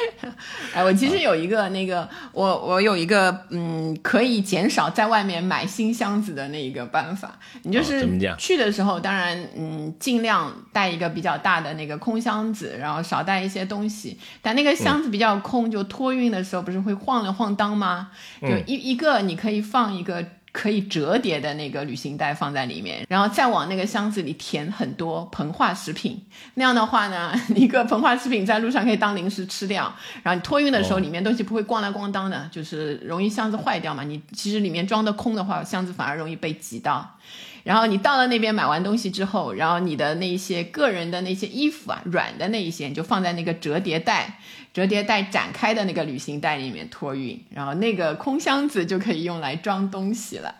[0.73, 7.39] 哎，我其实有一个那个，我我有一个嗯，可以减少在外面买新箱子的那一个办法。
[7.63, 14.17] 你就是去的时候，当然嗯，尽量带一个比较大的那个空箱子，然后少带一些东西。
[14.41, 18.11] 但那个箱子比较空，就托运的时候不是会晃了晃荡吗？
[18.41, 20.25] 就一一个你可以放一个。
[20.51, 26.21] 可以折叠的那个旅行袋放在里面，然后再往那个箱子里填很多膨化食品。
[26.55, 29.93] 那样的话呢，一个膨化食品在路上可以当零食吃掉。
[30.23, 34.03] 然后你托运的时候，里面东西不会咣啷咣当的，就是容易箱子坏掉嘛。
[34.03, 37.17] 你其实里面装的空的话，箱子反而容易被挤到。
[37.63, 44.39] 然后你到了那边买完东西之后，然后你的那些个人的那些衣服啊，软的那一些，你就放在那个折叠袋、
[44.73, 50.55] 折叠袋展开的那个旅行袋里面托运，然后那个空箱子就可以用来装东西了。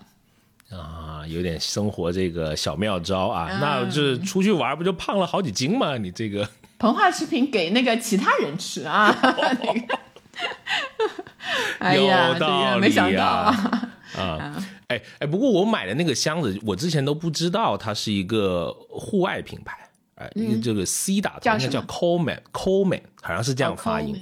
[0.72, 5.98] 啊，有点生活这个小妙招啊，那就是出去玩不就胖了好几斤吗？
[5.98, 6.48] 你这个
[6.80, 9.14] 膨化食品给那个其他人吃啊？
[9.22, 10.00] 那个，
[11.80, 13.90] 哎呀，这个没想到啊。
[14.18, 24.16] 啊， 哎哎，不过我买的那个箱子，我之前都不知道它是一个户外品牌，哎，这个 C 打头，应该叫 Coleman，Coleman，好像是这样发音。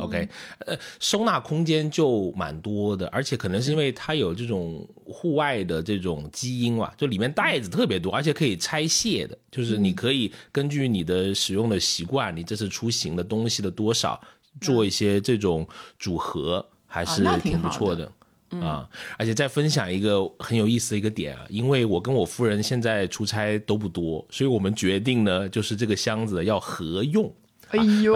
[0.00, 0.28] OK，
[0.60, 14.18] 呃，收纳空间就蛮多的，而且可能是因为它有这种户外的这种基因嘛，就里面袋子特别多，而且可以拆卸的，就是你可以根据你的使用的习惯，你这次出行的东西的多少，
[14.60, 15.66] 做一些这种
[15.98, 18.10] 组合，还是挺不错的。
[18.60, 27.32] 啊，而且再分享一个很有意思的一个点啊，因为我跟我夫人现在出差都不多，所以我们决定呢，就是这个箱子要合用。
[27.70, 28.14] 哎呦，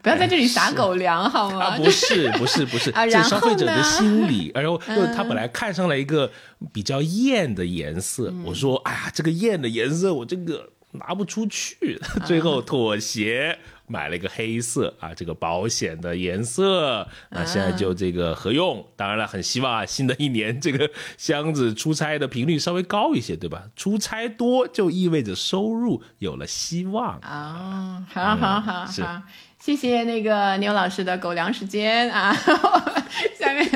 [0.00, 1.64] 不要在这里撒 狗粮好吗？
[1.64, 4.52] 啊，不是，不是，不是， 这消费者的心理。
[4.54, 6.30] 然后，就他本来看上了一个
[6.72, 13.58] 比较艳的颜色，我说，哎呀，这个艳的颜色我这个拿不出去， 最后妥协。
[13.90, 18.86] 买了一个黑色啊，这个保险的颜色，那现在就这个合用。
[18.94, 23.64] 当然了，很希望啊，新的一年这个箱子出差的频率稍微高一些，对吧？
[23.74, 28.06] 出差多就意味着收入有了希望啊。
[28.08, 29.22] 好好好好，
[29.58, 32.32] 谢谢那个牛老师的狗粮时间啊，
[33.36, 33.68] 下面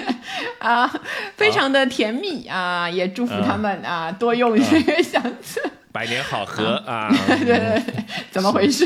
[0.58, 0.88] 啊，
[1.36, 5.60] 非常的甜蜜啊，也祝福他们啊多用这个箱子。
[5.92, 7.08] 百年好合啊！
[7.38, 8.84] 对对对，怎么回事？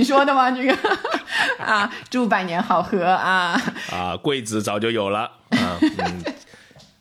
[0.00, 0.50] 自己说的吗？
[0.50, 0.74] 这个
[1.62, 3.60] 啊，祝百年好合啊！
[3.92, 5.78] 啊，柜子早就有了啊。
[5.80, 6.24] 嗯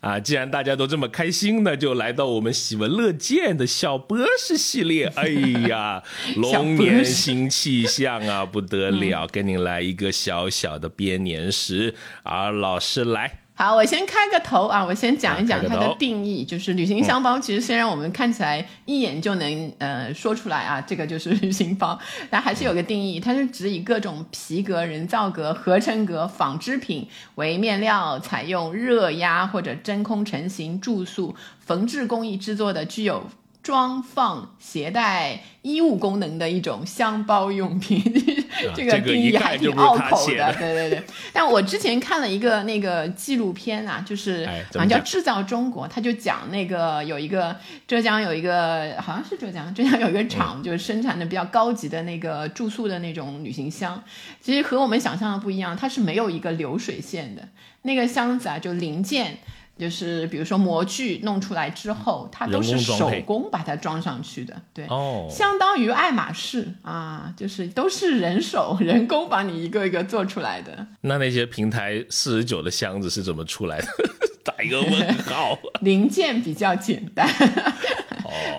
[0.02, 5.06] 啊，既然大家都这么开心，那就来到我们喜闻乐见的小博士系列。
[5.16, 5.28] 哎
[5.70, 6.04] 呀，
[6.36, 9.26] 龙年新气象啊，不得了！
[9.28, 13.39] 给您来一个小小的编年史啊，老师来。
[13.62, 17.38] 好，我先开个头啊，我先讲一讲它的定义，就是旅行箱包。
[17.38, 22.00] 其实虽然我们看起来一眼就能呃说出来啊，这个就是旅行包，
[22.32, 33.30] 但还是有个定义，它是指以各种皮革、人造革、合成革、纺织品为面料，采用热压或者真空成型注塑缝制工艺制作的，具有。
[33.62, 38.02] 装放、携带衣物功能的一种箱包用品，
[38.74, 40.54] 这个定义还挺拗口的。
[40.54, 54.02] 对对对，但我之前看了一个那个纪录片啊，就是好像叫《制造中国》，他就讲那个有一个浙江有一个好像是浙江，浙江有一个厂，就是生产的比较高级的那个住宿的那种旅行箱。
[54.42, 57.48] 其实和我们想象的不一样，它是没有一个流水线的，
[57.82, 59.38] 那个箱子啊，就零件。
[59.80, 64.86] 就是比如说模具弄出来之后，它都是手工把它装上去的，对，
[65.30, 70.86] 相当于爱马仕啊，就是都是人手 人工把你一个一个做出来的。
[71.02, 73.88] 那那些平台四十九的箱子是怎么出来的？
[74.44, 75.58] 打一个问号。
[75.82, 77.28] 零件比较简单。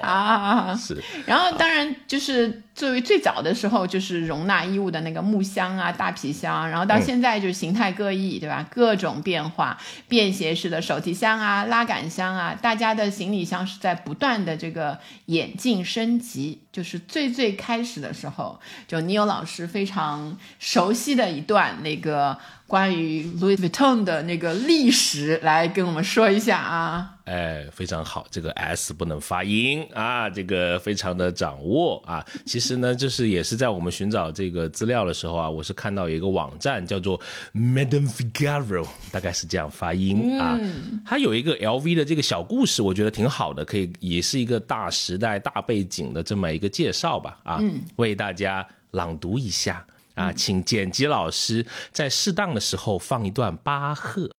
[0.02, 1.02] 啊，是。
[1.26, 8.66] 然后当然就是作为最早的时候，就是容纳衣物的那个木箱啊、大皮箱，然后到现在就是形态各异，对吧？
[8.70, 16.60] 各种变化，便携式的手提箱啊、拉杆箱啊，大家的行李箱是在不断的这个演进升级。
[16.72, 27.16] 就是最最开始的时候，就尼欧老师非常熟悉的一段那个关于 Louis Vuitton 的那个历史，来跟我们说一下啊。
[27.24, 32.24] 哎，非常好，这个 S 不能发音啊，这个非常的掌握啊。
[32.44, 37.20] 其实呢，就是也是在我们寻找这个资料的时候啊，我是看到有一个网站叫做
[37.54, 40.58] Madame Figaro，大概是这样发音啊。
[41.06, 47.60] 它有一个 LV 的这个小故事，我觉得挺好的，可以也是一个大时代、大背景的这么一个介绍吧啊，
[47.96, 54.30] 为大家朗读一下啊，请剪辑老师在适当的时候放一段巴赫。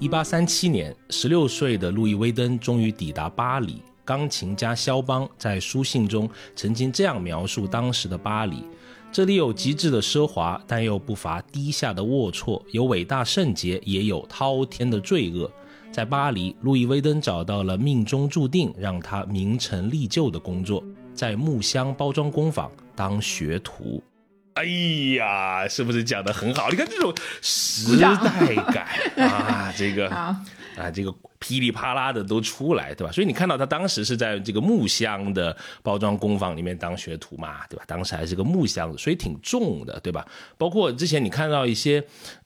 [0.00, 3.80] 一八三七年，十六岁的路易威登终于抵达巴黎。
[4.04, 8.62] 钢琴家肖邦在书信中曾经这样描述当时的巴黎：
[9.10, 15.50] 这里有极致的奢华，但又不乏低下的龌龊；有伟大圣洁，也有滔天的罪恶。
[15.94, 20.82] 在巴黎，路易威登找到了命中注定让他名成利就的工作，
[21.14, 24.02] 在木箱包装工坊当学徒。
[24.54, 24.64] 哎
[25.16, 26.68] 呀，是不是讲的很好？
[26.68, 28.16] 你看这种时代
[28.72, 28.88] 感
[29.30, 30.36] 啊，这个啊，
[30.92, 33.12] 这个噼里啪啦的都出来，对吧？
[33.12, 37.84] 所以你看到他当时是在这个木箱的包装工坊里面当学徒嘛，对吧？
[37.86, 40.26] 当时还是个木箱子，所以挺重的，对吧？
[40.58, 42.04] 包括之前你看到一些，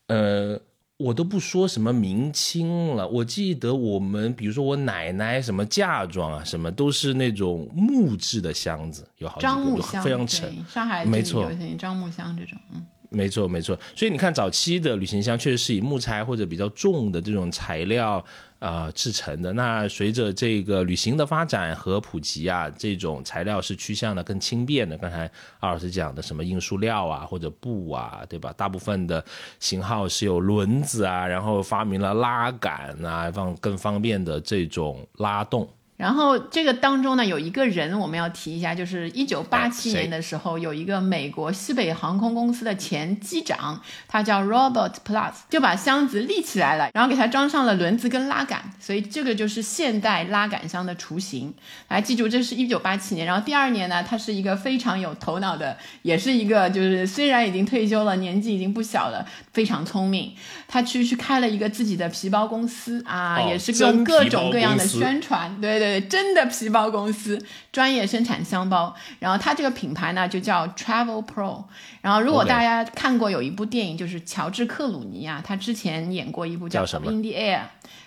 [0.08, 0.60] 呃。
[0.98, 10.52] 我都不说什么明清了，我记得我们，比如说我奶奶什么嫁妆啊，什么都是那种木质的箱子，有好几个，非常沉。
[10.68, 12.84] 上海没错，张木箱这种，嗯。
[13.10, 13.78] 没错，没错。
[13.96, 18.22] 所以你看，早期的旅行箱确实是以木材或者比较重的这种材料
[18.58, 19.52] 啊制成的。
[19.54, 24.96] 那随着这个旅行的发展和普及啊，这种材料是趋向的更轻便的。
[24.98, 28.52] 刚才二老师讲的什么硬塑料啊，或者布啊，对吧？
[28.56, 29.24] 大部分的
[29.58, 35.66] 型号是有轮子啊，然后发明了拉杆啊，方更方便的这种拉动。
[35.98, 51.52] 然后这个当中呢，有一个人我们要提一下，就是一九八七年的时候，有一个美国西北航空公司的前机长，他叫 Robert Plus，就把箱子立起来了，然后给它装上了轮子跟拉杆，所以这个就是现代拉杆箱的雏形。
[51.88, 53.26] 来记住，这是一九八七年。
[53.26, 60.32] 然后第二年呢，他是一个非常有头脑的，也是一个就是虽然已经退休了，年纪已经不小了，非常聪明。
[60.68, 65.87] 他去去开了一个自己的皮包公司啊，也是用各种各样的宣传，对对。
[65.88, 71.64] 对，真的皮包公司专业生产箱包，然后它这个品牌呢就叫 Travel Pro。
[72.00, 77.60] 然后如果大家看过有一部电影，就是乔治克鲁尼啊，他之前演过一部叫什么《In the Air》，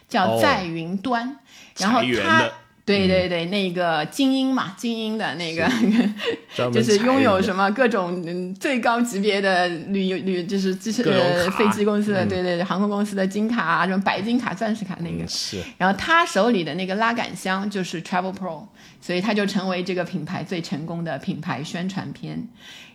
[0.08, 1.38] 叫在云端。
[1.78, 2.50] 然后他。
[2.84, 5.70] 对对对，那个精英嘛，精英的那个，
[6.74, 15.28] 就是拥有什么各种最高级别的旅游旅，就是就是呃飞机公司的，对对对，航空公司的金卡啊，什么白金卡、钻石卡那个。
[15.28, 15.60] 是。
[15.78, 18.66] 然后他手里的那个拉杆箱就是 Travel Pro，
[19.00, 22.48] 所以他就成为这个品牌最成功的品牌宣传片。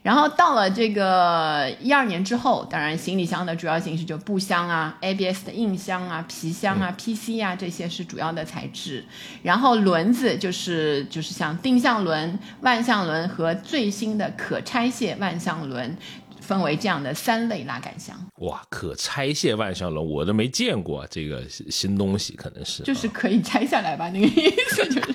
[0.06, 9.04] 然后到了这个一二年之后，当然行李箱的主要形式就布箱啊、ABS 的硬箱啊、皮箱啊、PC 啊这些是主要的材质。
[9.42, 15.96] 然后轮子就是就是像定向轮、万向轮和最新的可拆卸万向轮，
[16.40, 18.16] 分为这样的三类拉杆箱。
[18.36, 24.08] 哇，可拆卸万向轮我都没见过这个新东西，可能是就是可以拆下来吧？
[24.10, 25.14] 那个意思就是。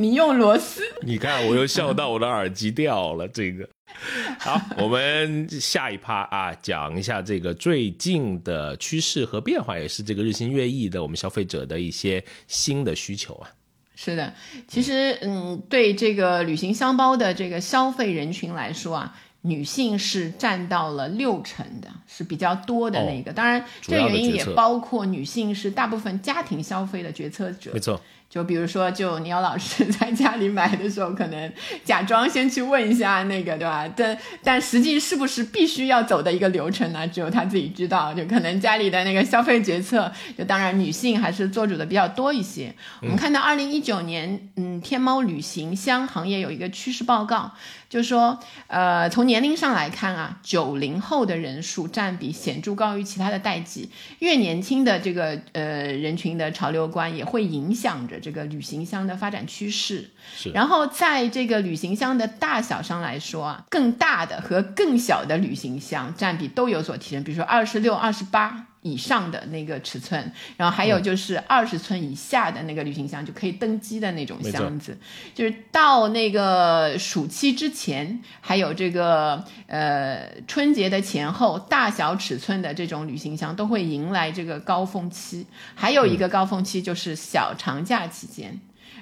[0.00, 0.82] 你用螺丝？
[1.02, 3.28] 你看，我又笑到我的耳机掉了。
[3.28, 3.68] 这个
[4.40, 13.50] 好，我们下一趴啊，讲一下这个最近的趋势和变化，也是这个日新月异的我们消费者的一些新的需求啊。
[13.94, 14.32] 是的，
[14.66, 23.30] 其实嗯，对这个旅行箱包的这个消费人群来说啊，女性是占到了六成的，是比较多的那个。
[23.30, 27.72] 当然，这个原因也包括女性是大部分家庭消费的决策者。
[27.74, 28.00] 没错。
[28.30, 31.52] 就比如说，就你要老师 在家里买的时候，可能
[31.84, 33.92] 假装先去问一下那个，对吧？
[33.96, 37.06] 但但实际是不是必须要走的一个流程呢？
[37.08, 38.14] 只有他自己知道。
[38.14, 42.72] 就可能家里的那个消费决策，就当然女性还是做主的比较多一些。
[43.02, 47.50] 我们看到二零一九年，嗯，天猫旅行箱行业有一个趋势报告。
[47.88, 48.38] 就是说，
[48.68, 53.90] 呃，从年龄上来看啊，九零后的人数占比显著高于其他的代际。
[54.20, 60.10] 越年轻的这个呃人群的潮流观也会影响着这个旅行箱的发展趋势。
[60.36, 60.50] 是。
[60.50, 67.24] 然后在这个旅行箱的大小上来说啊，更大的和更小的旅行箱占比都有所提升。
[67.24, 68.66] 比如说二十六、二十八。
[68.82, 74.96] 以上的那个尺寸，然后还有就是二十寸以下的那个旅行箱，就可以登机的那种箱子。
[75.34, 85.46] 就是到那个暑期之前，还有这个呃春节的前后，大小尺寸的这种旅行箱都会迎来这个高峰期。
[85.74, 88.58] 还有一个高峰期就是小长假期间。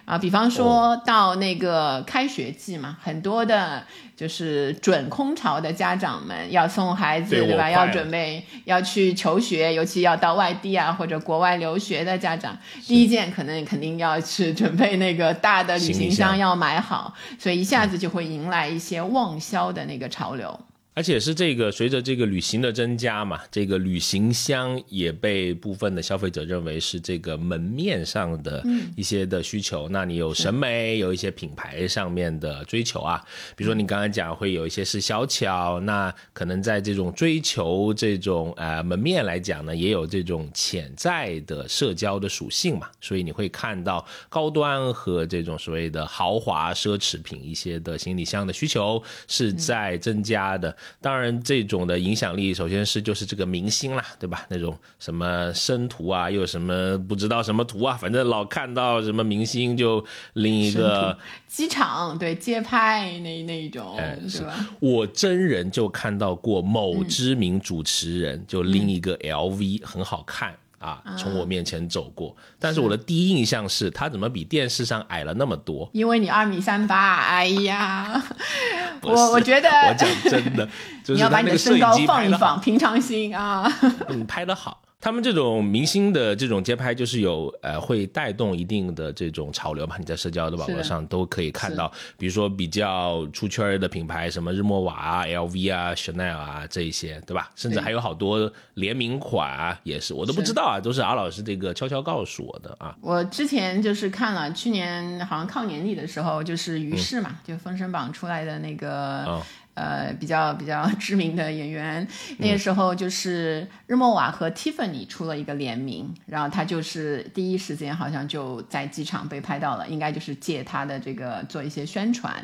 [0.09, 3.85] 啊，比方说到那个开学季嘛，很多的
[4.17, 7.71] 就是准空巢的家长们要送孩子，对吧？
[7.71, 12.57] 要准备要去求学，尤其要到外地啊或者国外留学的家长，
[12.87, 20.59] 第一件可能肯定要去准备那个大的旅行箱要买好，所以一下子就会迎来一些旺销的那个潮流。
[20.99, 28.65] 而且是这个随着这个旅行的增加嘛，这个旅行箱也被部分的消费者认为是这个门面上的
[28.97, 29.89] 一些的需求。
[29.91, 33.25] 那你有审美，有一些品牌上面的追求啊，
[33.55, 42.89] 比如说你刚刚讲会有一些是小巧，那可能在这种追求这种呃门面来讲呢，也有这种潜在的社交的属性嘛。
[43.01, 50.77] 所以你会看到高端和这种所谓的豪华奢侈品一些的行李箱的需求是在增加的。
[51.01, 54.47] 当然，这种的影响力，首先是就是这个明星啦，对吧？
[54.49, 61.17] 那种什么生图啊，又什么不知道什么图啊，反正老看到什么明星就拎一个
[61.47, 64.67] 机场对街拍那那一种，是吧？
[64.81, 70.57] 我真人就看到过某知名主持人就拎一个 LV，很好看。
[70.79, 75.89] 啊，从我面前走过，但是我的第一印象是他怎么比电视上矮了那么多？
[75.93, 78.23] 因为你二米三八，哎呀，
[79.03, 80.69] 我我觉得我讲真的，
[81.09, 83.71] 你要把你的身高放一放，平常心啊，
[84.09, 84.81] 你， 拍的好。
[85.01, 89.97] 他们这种明星的这种街拍，就是有呃会带动一定的这种潮流吧？
[89.97, 97.49] 你在社交的网络上都可以看到，比如说比较出圈的品牌，什么日默瓦啊、LV 啊、Chanel 啊这一些，对吧？
[97.55, 102.97] 甚至还有好多联名款啊，也是我都不知道啊，都是阿老师这个悄悄告诉我的啊。
[103.01, 109.41] 我之前就是看了去年好像靠年底的时候，就是于适嘛，就《封神榜》出来的那个。
[109.79, 112.05] 呃，比较比较 知名的演员，
[112.39, 122.35] 那个时候就是日默瓦和 Tiffany 出了一个联名，然后他就是第一时间好像就在机场被拍到了，应该就是借他的这个做一些宣传，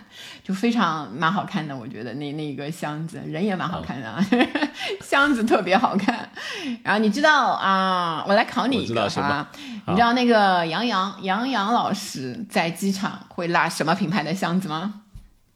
[0.44, 4.24] 就非常蛮好看的，我觉得那那个箱子人也蛮好看的，啊，
[5.02, 6.28] 箱子特别好看。
[6.84, 9.50] 然后你知道啊，我来考你一个啊，
[9.88, 15.00] 你知道那个杨洋杨洋老师在机场会拉什么品牌的箱子吗？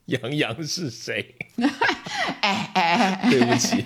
[0.08, 1.34] 杨洋是谁？
[2.40, 3.84] 哎哎，对不起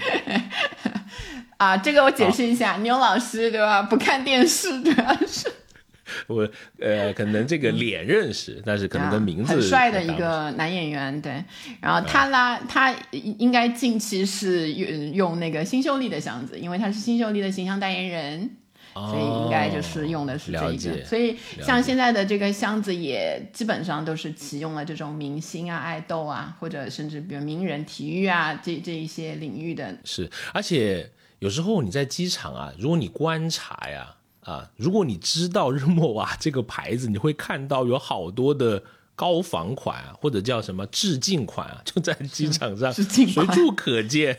[1.59, 3.83] 啊，这个我解释一下，牛老师对吧？
[3.83, 5.53] 不看电视主要是
[6.29, 6.49] 我
[6.79, 11.43] 呃，可能这个脸认识，但是可能跟名字很帅的一个男演员，对。
[11.81, 18.51] 然后他拉他应该近期是用用那个新秀丽的箱子，因为他是新秀丽的形象代言人。
[18.95, 29.97] 所以应该就是用的是这个，所以像现在的这个箱子也基本上都是启用了这种明星啊、爱豆啊，或者甚至比如名人、体育啊这这一些领域的。
[30.05, 34.15] 是，而且有时候你在机场啊，如果你观察呀
[34.45, 38.83] 啊，如果你知道日默瓦这个牌子，你会看到有好多的
[39.15, 44.37] 高仿款啊，或者叫什么致敬款啊，就在机场上 随处可见。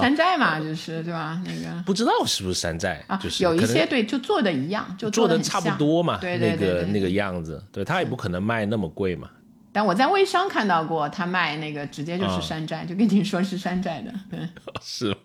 [0.00, 1.40] 山寨嘛，就是对吧？
[1.44, 3.16] 那个不知道是不是山寨啊？
[3.16, 6.18] 就是有一些对，就做的一样，就做的差不多嘛。
[6.18, 9.30] 对对对，那个那个样子，对他也不可能卖那么贵嘛。
[9.72, 14.12] 但我在微商看到过，他卖那个直接就是山寨，就跟你说是山寨的。
[14.82, 15.16] 是吗？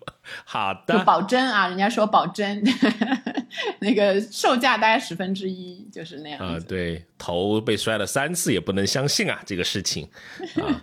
[0.44, 2.62] 好的，保真啊，人家说保真，
[3.80, 6.56] 那个售价大概十分之一，就是那样啊。
[6.68, 10.08] 对，头被摔了三次也不能相信啊，这个事情
[10.62, 10.80] 啊。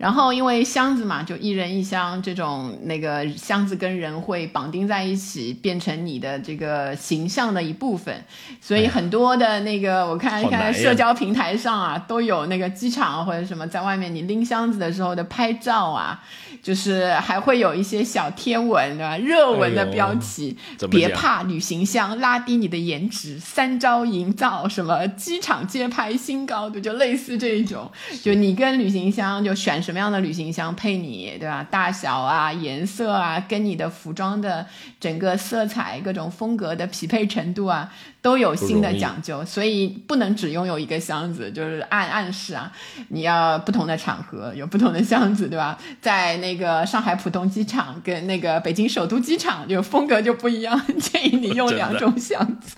[0.00, 8.24] 然后因为箱子嘛，就一人一箱，这种那个箱子跟人会绑定在一起，变成你的这个形象的一部分。
[8.62, 16.24] 所以很多的那个，我看看社交平台上啊，都有那个机场或者什么在外面你拎箱子的时候的拍照啊。
[16.62, 19.16] 就是还会有一些小贴文，对吧？
[19.16, 20.54] 热文的标题，
[20.90, 27.90] 别怕旅行箱拉低你的颜值，三招营造什么机场街拍新高度，就类似这一种。
[28.22, 31.66] 就你跟旅行箱就选什么样的旅行箱配你，对吧？
[31.68, 34.64] 大小啊，颜色啊，跟你的服装的
[35.00, 37.92] 整个色彩、各种风格的匹配程度啊。
[38.22, 42.70] 都有新的讲究，所以不能只拥有一个箱子，就是暗暗示啊，
[43.08, 45.76] 你要不同的场合有不同的箱子，对吧？
[46.02, 52.76] 在那个上海浦东机场跟那个北京首都机场，就风格就不一样，建议你用两种箱子。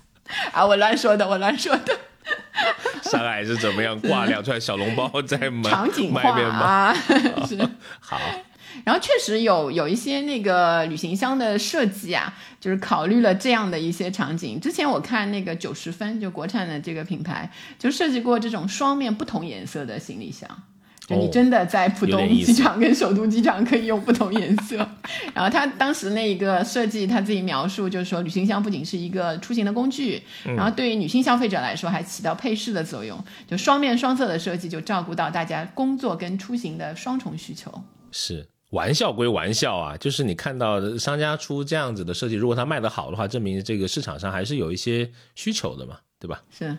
[0.52, 1.98] 啊，我乱说的，我乱说的。
[3.02, 6.94] 上海是怎么样挂两串小笼包在门场景外面吗？
[7.46, 7.58] 是
[8.00, 8.18] 好。
[8.84, 14.58] 然后确实有有一些那个旅行箱的设计啊，就是考虑了这样的一些场景。
[14.58, 17.48] 之前我看那个九十分，就国产的这个品牌，
[17.78, 20.48] 就设计过这种双面不同颜色的行李箱。
[21.07, 24.76] 就你真的在浦东机场跟首都机场可以用不同颜色。
[25.34, 33.22] 然后他当时那一个设计，他自己描述就是说，旅行箱不仅是一个出行的工具，然后对于女性消费者来说还起到配饰的作用。
[33.48, 37.72] 就双面双色的设计，就照顾到大家工作跟出行的双重需求。
[38.12, 46.42] 是玩笑归玩笑啊，就是你看到商家出这样子的设计，如果它卖得好的话，证明这个市场上还是有一些需求的嘛，对吧？
[46.50, 46.76] 是，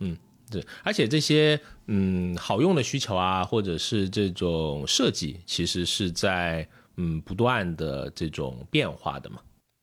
[0.00, 0.16] 嗯。
[0.50, 9.40] 对，而且这些嗯好用的需求啊，或者是这种设计，其实是在嗯不断的这种变化的嘛。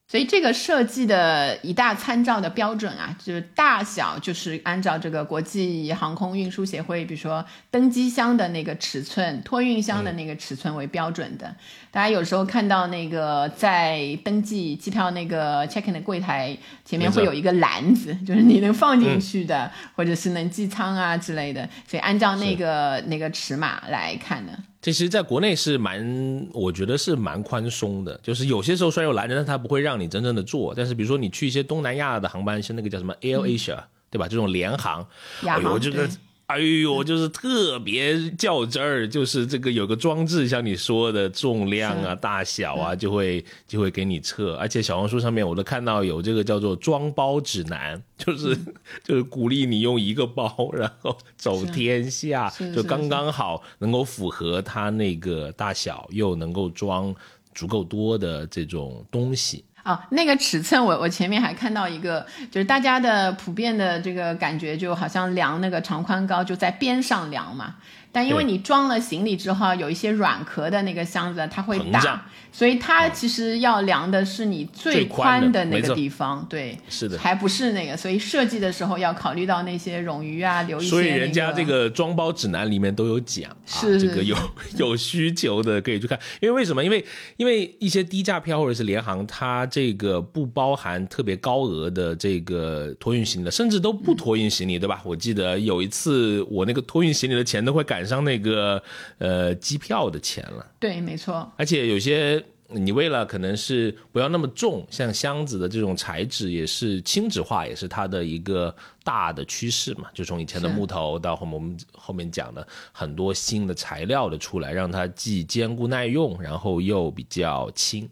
[0.10, 11.54] 所以这个设计的一大参照的标准啊，就是大小，就是按照这个国际航空运输协会，比如说登机箱的那个尺寸、托运箱的那个尺寸为标准的。
[11.92, 21.68] 大家有时候看到那个在登记机票那个 check in 的柜台前面会有一个篮子，就是你能放进去的，或者是能寄舱啊之类的。
[21.86, 24.54] 所以按照那个那个尺码来看呢。
[24.94, 30.74] 其实，在国内是蛮，我觉得是蛮宽松的，就是有些时候虽然有拦着，但它不会让你真正的坐。
[30.74, 34.30] 但是，比如说你去一些东南亚的航班，像那个叫什么 Air Asia，对吧？
[34.30, 35.06] 这种联航，
[35.42, 36.08] 哎呦，这个。
[36.48, 44.56] 哎呦，就是特别较真儿，就是这个有个装置，像你说的重量啊、大小啊，就会就会给你测。
[44.56, 48.58] 而且小红书上面我都看到有这个叫做装包指南， 就是
[49.04, 57.14] 就是鼓励你用一个包，然后走天下，就刚刚好能够符合它那个大小，又能够装
[57.54, 59.66] 足够多的这种东西。
[59.88, 67.76] 啊，那个尺寸，我我前面还看到一个，就是大家的普遍的这个感觉，就好像量那个长宽高就在边上量嘛。
[68.18, 80.90] 但因为你装了行李之后，有一些软壳的那个箱子，它会大，所以它其实要量的是你最宽的那个地方，对，是的，还不是那个，所以设计的时候要考虑到那些冗余啊，留一些。
[80.90, 84.36] 所以人家这个装包指南里面都有讲，是这个有
[84.78, 86.84] 有需求的可以去看，因为为什么？
[86.84, 87.06] 因为
[87.36, 95.00] 因为一些低价票或者是联航，它这个不包含特别高额的这个托运行李，甚至都不托运行李，对吧？
[95.06, 98.07] 我记得有一次我那个托运行李的钱都会赶。
[98.08, 98.82] 上那个
[99.18, 101.52] 呃机票的钱了，对，没错。
[101.58, 110.10] 而且有些你为了可能是不要那么重，像箱子的这种材质也是轻质化，也是它的一个大的趋势嘛。
[110.14, 118.10] 就从以前的木头到后面我们后面讲的很多新的材料的出来，让它既坚固耐用，然后又比较轻。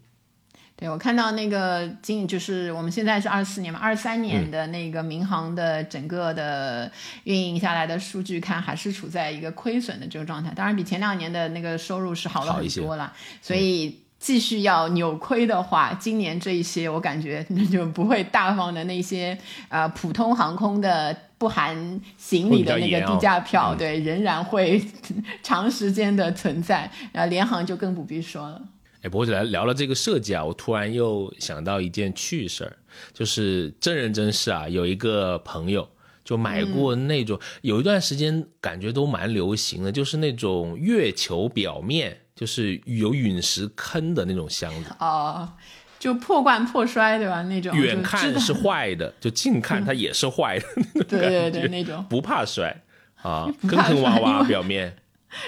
[0.77, 6.91] 对，我看到那个今就是我们现在是二四年嘛，二三年的那个民航的整个的
[7.23, 10.51] 运营下来的数据看，还是处在一个亏损的这个状态。
[10.53, 13.13] 当然，比前两年的那个收入是好了很多了。
[13.41, 19.37] 所以继续要扭亏的话，今年这一些我感觉那就不会大方的那些
[19.69, 24.83] 呃普通航空的不含行李的那个低价票，对，仍然会
[25.41, 26.91] 长时间的存在。
[27.13, 28.61] 然后，联航就更不必说了。
[29.05, 32.75] 哎，不过来聊了这个设计啊，我突然又想到一件趣事儿，
[33.13, 34.67] 就是真人真事啊。
[34.67, 35.87] 有一个朋友
[36.23, 44.89] 就买过那种，有一段时间感觉都蛮流行的，就是那种月球表面就是有陨石坑的那种箱子。
[44.99, 45.53] 哦，
[45.99, 47.43] 就破罐破摔对吧？
[47.43, 50.65] 那种远看是坏的，就近看它也是坏的。
[51.07, 52.75] 对对对，那种不怕摔
[53.21, 54.97] 啊， 坑坑洼洼表面，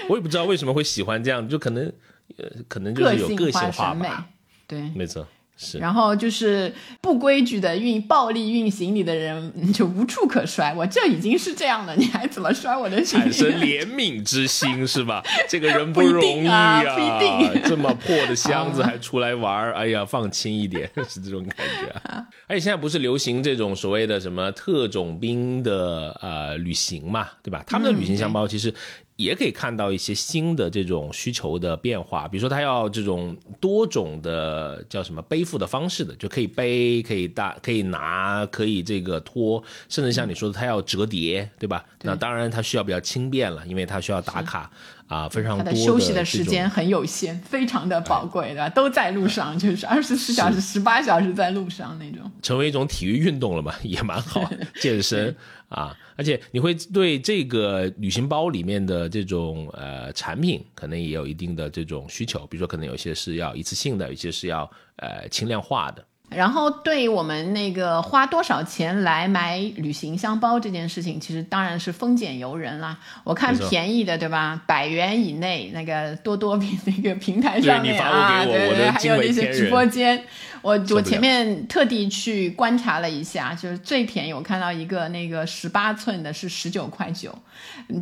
[0.08, 1.92] 我也不知道为什么会喜欢这样，就可能。
[2.36, 4.26] 呃，可能就是有个性化吧，
[4.66, 5.26] 对，没错，
[5.56, 5.78] 是。
[5.78, 13.02] 然后就是不规矩的运暴力运行你的人就无处可摔，我这已经是这样了，你还怎么摔我的？
[13.04, 15.24] 产生怜悯之心是吧？
[15.48, 22.24] 这个人不 容易啊，不一定，这么破的箱子 还出来玩哎呀，放轻一点， 是这种感觉啊。
[22.46, 27.64] 而且现在不是流行这种所谓的什么特种兵的呃旅行嘛，对吧？
[27.66, 28.72] 他们的旅行箱包其实。
[29.18, 41.84] 也可以看到一些新的这种需求的变化，比如说他要这种多种的叫什么背负的方式的，就可以背，可以大，可以拿，可以这个拖，甚至像你说的，他要折叠，对吧？
[42.02, 44.70] 那当然它需要比较轻便了，因为它需要打卡
[45.08, 54.48] 啊，非常多的休息的时间很有限，非常的宝贵对吧，都在路上，就是二十四小时、十八小时在路上那种，成为一种体育运动了嘛， 也蛮好，
[54.80, 55.34] 健身。
[55.68, 66.02] 啊，而且你会对这个旅行包里面的这种呃产品，可能也有一定的这种需求，比如说可能有些是要一次性的，有些是要呃轻量化的。
[66.30, 72.98] 然后对我们那个花多少钱来买旅行箱包这件事情，其实当然是丰俭由人啦。
[73.24, 74.60] 我看便宜的，对吧？
[74.66, 80.22] 百元以内，那个多多平那个平台上面啊，对对，还有那些直播间。
[80.62, 87.36] 我我前面特地去观察了一下，就是最便宜，我看到一个那个十八寸的是十九块九，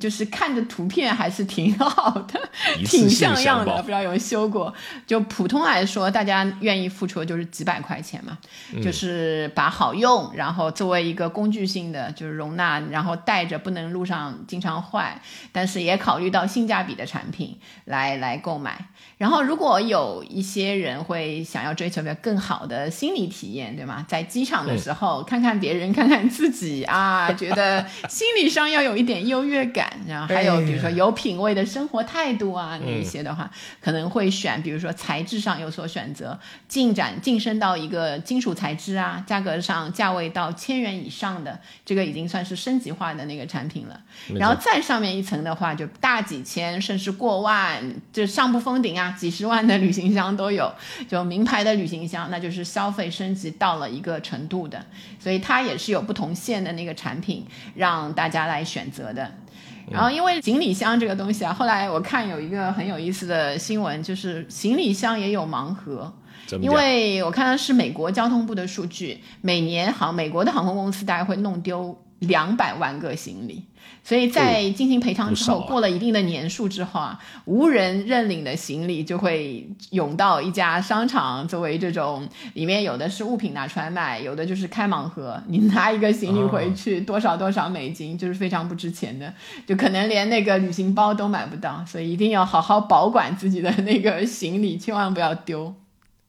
[0.00, 2.40] 就是看着图片还是挺好的，
[2.84, 3.76] 挺像样的。
[3.82, 4.72] 不知道有没有修过？
[5.06, 8.38] 就普通来说，大家愿意付出的就是几百块钱嘛，
[8.82, 15.20] 就是把好用，然后作为一个工具性的，就是容纳，然后带着不能路上经常坏，
[15.52, 18.86] 但是也考虑到性价比的产品来来购买。
[19.18, 24.04] 然后如果有一些人会想要追求个更好的心理体验，对吗？
[24.06, 29.90] 在机场的时候，看看别人，看看自己啊，觉得心理上要有一点优越感。
[30.06, 33.50] 然后还有比如说有品位的生活态度啊，那一些的话，
[33.80, 36.38] 可能会选，比如说材质上有所选择，
[36.68, 43.98] 进展晋升到一个金属材质啊，价格上价位到千元以上的，这个已经算是升级化的那个产品了。
[44.34, 50.72] 然后再上面一层的话，就大几千甚至过万，就上不封顶啊，几十万的旅行箱都有，
[51.08, 52.28] 就名牌的旅行箱。
[52.30, 54.84] 那就是消费升级到了一个程度的，
[55.18, 57.44] 所以它也是有不同线的那个产品
[57.74, 59.32] 让大家来选择的。
[59.90, 66.12] 然后因为行李箱这个东西啊，后来我看有一个很有意思的新闻，就是行李箱也有盲盒。
[66.60, 73.64] 因为我看到是美国交通部的数据，每年航美国的航空公司大概会弄丢两百万个行李。
[74.02, 85.40] 所以在进行赔偿之后，过了一定的年数之后啊，无人认领的行李就会涌到一家商场，作为这种里面有的是物品拿出来卖，有的就是开盲盒。
[85.48, 89.32] 你拿一个行李回去，多少多少美金，就是非常不值钱的，
[89.66, 91.84] 就可能连那个旅行包都买不到。
[91.86, 95.74] 所以一定要好好保管自己的那个行李，千万不要丢。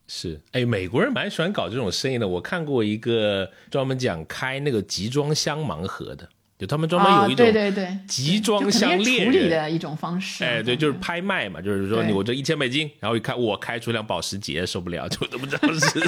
[0.08, 2.28] 是，哎，美国人蛮喜欢搞这种生意的。
[2.28, 6.28] 我看过一个专门讲开那个集装箱盲盒的。
[6.60, 16.00] 就他们专门有一种对对对集装箱猎人的一种方式，哎，对，就是拍卖嘛，就是说你我这一千美金，然后一看我开出辆保时捷，受不了，就都不知道是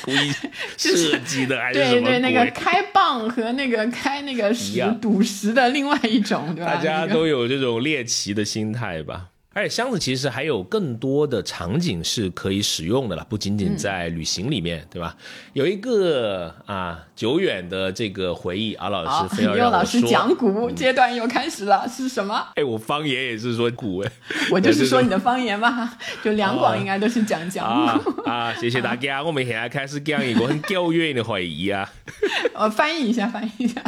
[0.00, 0.32] 故意
[0.78, 2.08] 设计的还是什么。
[2.08, 6.76] 对对，那个开蚌和那个开那个石赌石的另外一种，对吧？
[6.76, 9.26] 大家都有这种猎奇的心态吧。
[9.58, 15.16] 而且箱子其实还有更多的场景是可以使用的了，不仅仅在旅行里面，对吧？
[15.52, 22.46] 有一个啊久远的这个回忆，阿老师非要让老师讲古阶段又开始了，是什么？
[22.54, 24.12] 哎，我方言也是说古哎，
[24.52, 25.92] 我 就是说你的方言嘛，
[26.22, 28.54] 就两广应该都是讲讲古啊。
[28.54, 31.90] 谢谢大家，我们现在开始讲一个很久远的回忆啊。
[32.54, 33.82] 我翻译一下，翻译一下。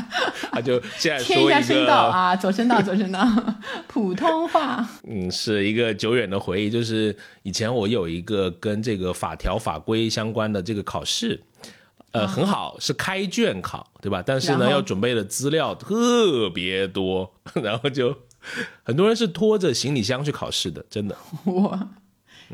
[0.50, 3.24] 啊，就现在说一下声道啊，左声道，左声道，
[3.86, 4.84] 普通话。
[5.08, 5.59] 嗯，是。
[5.62, 11.40] 一个久远的回忆，就是以前我有一个跟这个法条法规相关的这个考试，
[12.12, 14.22] 呃，很好，是开卷考，对吧？
[14.24, 17.32] 但是呢，要准备的资料特别多，
[17.62, 18.16] 然后就
[18.82, 21.16] 很多人是拖着行李箱去考试的，真的。
[21.52, 21.88] 哇，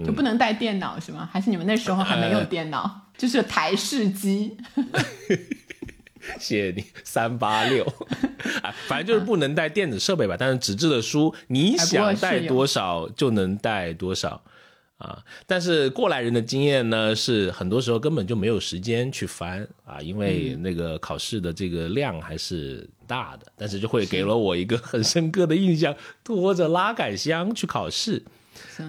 [0.04, 1.28] 就不能带电脑是吗？
[1.32, 4.57] 还是你们那时候还没有电脑，就是台式机？
[6.40, 7.86] 谢谢你，三八六
[8.62, 10.36] 啊， 反正就是不能带电子设备吧。
[10.38, 14.40] 但是纸质的书，你想带多少就能带多少
[14.99, 15.22] 啊。
[15.47, 23.47] 但是过来人的经验呢，是很多时候根本就没有时间去翻啊，因为那个考试的这个量还是大的。
[23.57, 25.94] 但是就会给了我一个很深刻的印象，
[26.24, 28.22] 拖着拉杆箱去考试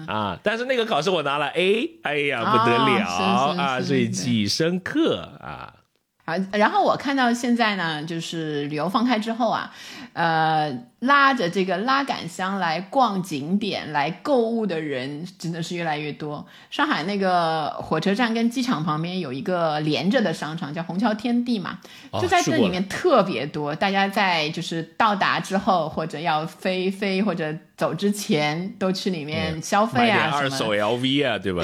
[0.06, 0.38] 啊。
[0.42, 3.06] 但是那个考试我拿了 A，哎呀不得了
[3.56, 5.74] 啊，所以记忆深刻啊。
[6.28, 9.72] 啊，然后我看到现在呢，就是旅游放开之后啊，
[10.12, 10.70] 呃。
[11.00, 16.44] 拉着这个拉杆箱来逛景点、来购物的人真的是越来越多。
[16.70, 21.78] 上海那个火车站跟机场旁边有一个连着的商场，叫虹桥天地嘛，
[22.20, 23.72] 就在这里面特别多。
[23.72, 30.30] 大家在就是到达之后，或者要飞飞或者走之前，都去里面消费啊。
[30.32, 31.62] 二手 LV 啊，对吧？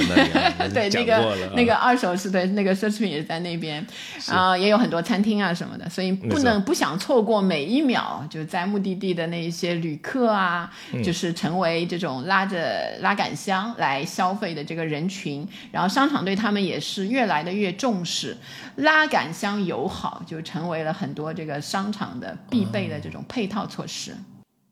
[0.59, 3.85] 那 对，那个那个二手是对，那个奢侈品也在那边
[4.28, 9.23] 啊，也有很多餐厅啊什么的，所以不能不想错过每一秒，就在目的地的。
[9.28, 10.72] 那一些旅客啊，
[11.02, 18.36] 就是成为这种拉着拉杆箱来消费的这个人群，然后商场对他们也是越来的越重视，
[18.76, 24.14] 拉杆箱友好就成为了很多这个商场的必备的这种配套措施。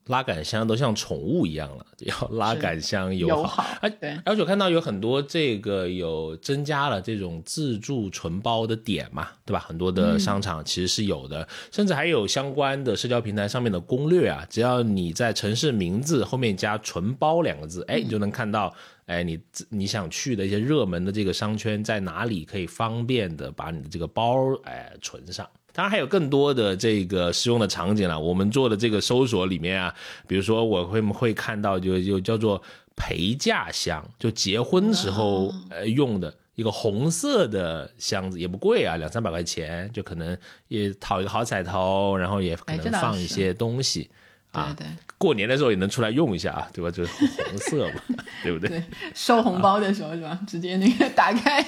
[0.07, 3.65] 拉杆箱都像宠物一样了， 要拉杆箱友好。
[3.81, 9.61] 哎，对，而且我看到有很多这个有增加了这种自助存包的点嘛，对吧？
[9.61, 14.45] 很多的商场其实是有的，甚至还有相关的社交平台上面的攻略啊。
[14.51, 18.75] 只要你在城市名字后面加“存包”两个字，哎，你就能看到，
[19.07, 19.39] 哎，你
[19.69, 25.49] 你想去的一些热门的这个商圈在哪里，可以方便的把你的这个包哎存上。
[25.73, 28.19] 当然还有更多的这个使用的场景了。
[28.19, 29.95] 我们做的这个搜索里面啊，
[30.27, 32.63] 比如说我会会看到就就叫做
[32.95, 40.37] 陪嫁箱，就结婚时候呃用的一个红色的箱子，也不贵啊，两三百块钱，就可能
[40.69, 44.11] 也讨一个好彩头，然后也可能放一些东西
[44.51, 44.75] 啊。
[44.77, 46.91] 对对，过年的时候也能出来用一下啊，对吧？
[46.91, 48.03] 就是红色嘛，
[48.43, 48.69] 对不对？
[48.79, 50.39] 对，收红包的时候是吧？
[50.47, 51.65] 直接那个打开。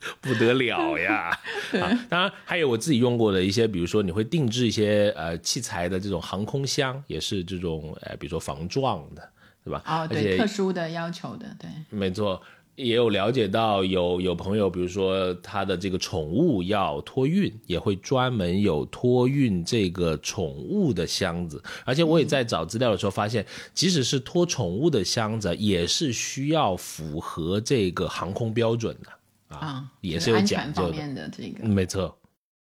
[0.20, 1.30] 不得了呀！
[1.80, 9.28] 啊，当然还有我自己用过的一些，比如说你会定制一些呃器材的这种航空箱，也是这种呃，比如说防撞的，
[9.64, 9.82] 对吧？
[9.86, 12.40] 哦，对，特殊的要求的，对，没错。
[12.76, 21.60] 也有了解到有有朋友，比如说他的这个宠物要托运，也会专门有托运这个宠物的箱子。
[21.84, 23.44] 而且我也在找资料的时候发现，
[23.74, 29.10] 即使是托宠物的箱子，也是需要符合这个航空标准的。
[29.48, 32.18] 啊，也是有讲究的这个，没错。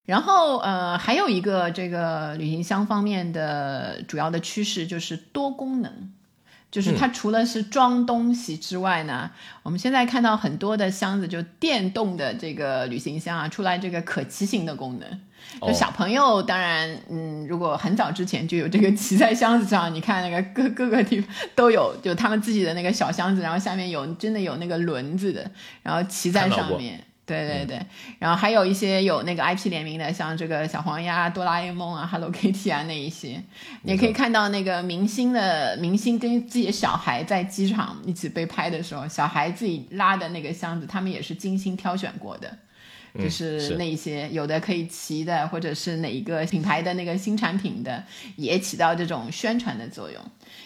[0.06, 5.90] 然后呃，还有一个这个旅行箱方面的主要的趋势就是多功能，
[6.70, 9.32] 就是它除了是装东西之外呢，
[9.64, 15.22] 我们现在看到很多的箱子就电动的这个旅行箱啊，出来这个可骑行的功能。
[15.62, 25.50] 就小朋友，当然，嗯，如果很早之前就有这个骑在箱子上，你看那个 各各个地方都有，就他们自己的那个小箱子，然后下面有真的有那个轮子的，
[25.82, 27.86] 然后骑在上面，对对对，
[28.20, 33.42] 然后还有一些有那个 IP 联名的，像这个小黄鸭、哆啦 A 梦啊、 Hello Kitty 啊那一些，
[33.84, 42.58] 你可以看到那个明星的明星跟自己的小孩在机场一起被拍的时候，小孩自己拉的那个箱子，他们也是精心挑选过的。
[43.20, 48.04] 就是那些有的可以骑的，或者是哪一个品牌的那个新产品的，
[48.36, 50.20] 也起到这种宣传的作用。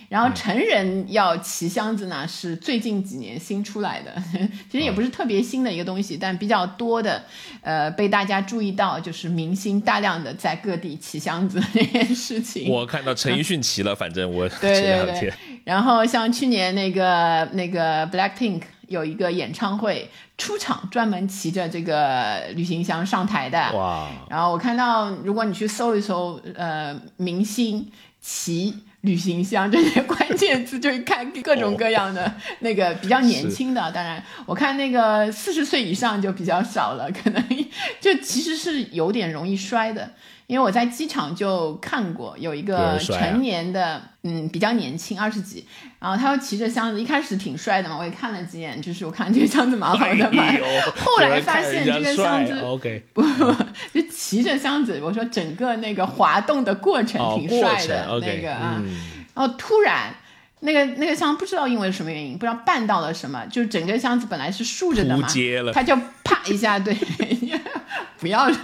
[0.10, 4.16] 然后成人要骑箱子呢，是最近几年新出来的，
[4.72, 7.22] 其实也不是特别新的一个东西，但比较多的，
[7.62, 12.70] 呃，被大家注意到，就是明星大量的在各地骑箱子这件事情。
[12.70, 15.34] 我看到陈奕迅骑了，反正我 对对对。
[15.66, 18.62] 然后像去年那个那个 Blackpink。
[18.88, 23.72] 有一个演唱会出场，专门骑着这个旅行箱上台的。
[23.74, 24.10] 哇！
[24.30, 33.92] 然后我看到，如果你去搜一搜，呃，明星骑旅行箱这些关键词，就会看各种各样的那个比较年轻的。
[33.92, 37.44] 当然，我看那个四十岁以上就比较少了，可能
[38.00, 40.12] 就其实是有点容易摔的。
[40.48, 45.66] 因为我在机场就看过有一个成年的，嗯，比较年轻，二十几，
[46.00, 50.44] 然后他又骑着箱子，一开始挺帅的嘛，我也看了几眼，就是我看这个箱子蛮好的 嘛，
[50.98, 53.54] 后来发现这个箱子， OK，不不，
[53.94, 58.82] 就骑着箱子，我说整个那个滑动的过程挺帅的那个啊，
[59.36, 60.16] 然后突然
[60.62, 65.28] 那个那个箱不知道因为什么原因，不知道绊到了什么，就整个箱子本来是竖着的嘛，
[65.74, 65.94] 他就
[66.24, 66.96] 啪一下，对，
[68.18, 68.58] 不要了。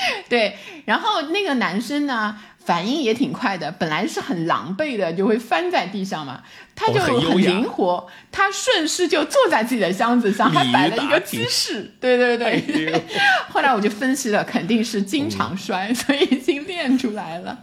[0.28, 6.42] 对，然后那个男生呢，反应也挺快的，本来是很狼狈的，就会翻在地上嘛，
[6.74, 13.04] 他就很灵活，他顺势就坐在自己的箱子上，还摆了一个姿势，对对对。
[13.48, 17.58] 后来我就分析了，肯定是经常摔，所以已经练出来了，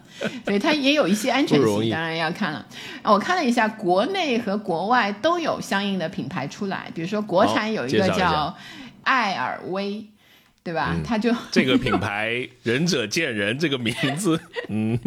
[0.46, 2.66] 所以他也有一些安全性，当然要看了。
[3.04, 8.56] 我看了一下，国内和国外都有相应的品牌出来，比如说国产有一个叫
[9.04, 10.06] 艾尔威。
[10.68, 10.94] 对吧？
[11.02, 14.38] 他就 这个品牌“仁者见仁”这个名字，
[14.68, 15.00] 嗯，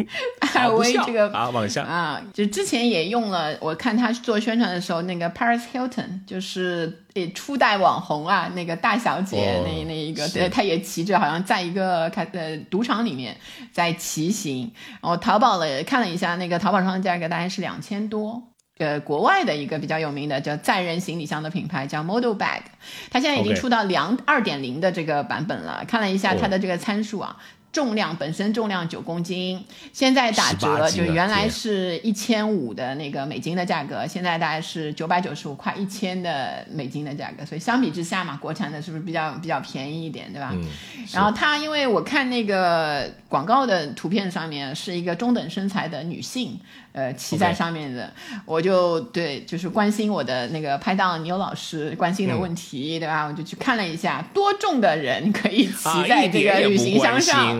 [0.55, 3.55] 艾薇这个啊，往下啊，就之前也用了。
[3.61, 13.37] 我看他做宣传的时候，那个 Paris Hilton 就是诶初代网红啊，那个大小姐那那一个，对，他也骑着，好像在一个开呃赌场里面
[13.71, 14.73] 在骑行。
[15.03, 18.50] 然后淘宝了看了一下，那个淘宝上的价格大概是两千多。
[18.81, 22.63] 呃，国外的一个比较有名的叫载人行李箱的品牌叫 Model Bag，
[23.11, 25.85] 它现在已经出到两二点零的这个版本了。
[25.87, 27.37] 看了一下它的这个参数啊。
[27.73, 40.51] 重量本身重量九公斤，现在打折就原来是一千五的那个美金的价格，现在大概是九百九十五块一千的美金的价格，所以相比之下嘛，国产的是不是比较比较便宜一点，对吧？
[40.53, 40.67] 嗯。
[41.13, 46.59] 然后它因为我看那个广告的图片上面是一个中等身材的女性，
[46.91, 48.13] 呃，骑在上面的，
[48.45, 53.27] 我就对就是关心我的那个拍档牛老师关心的问题，对吧？
[53.27, 57.60] 我就去看了一下，多重的人可以骑在这个旅行箱上。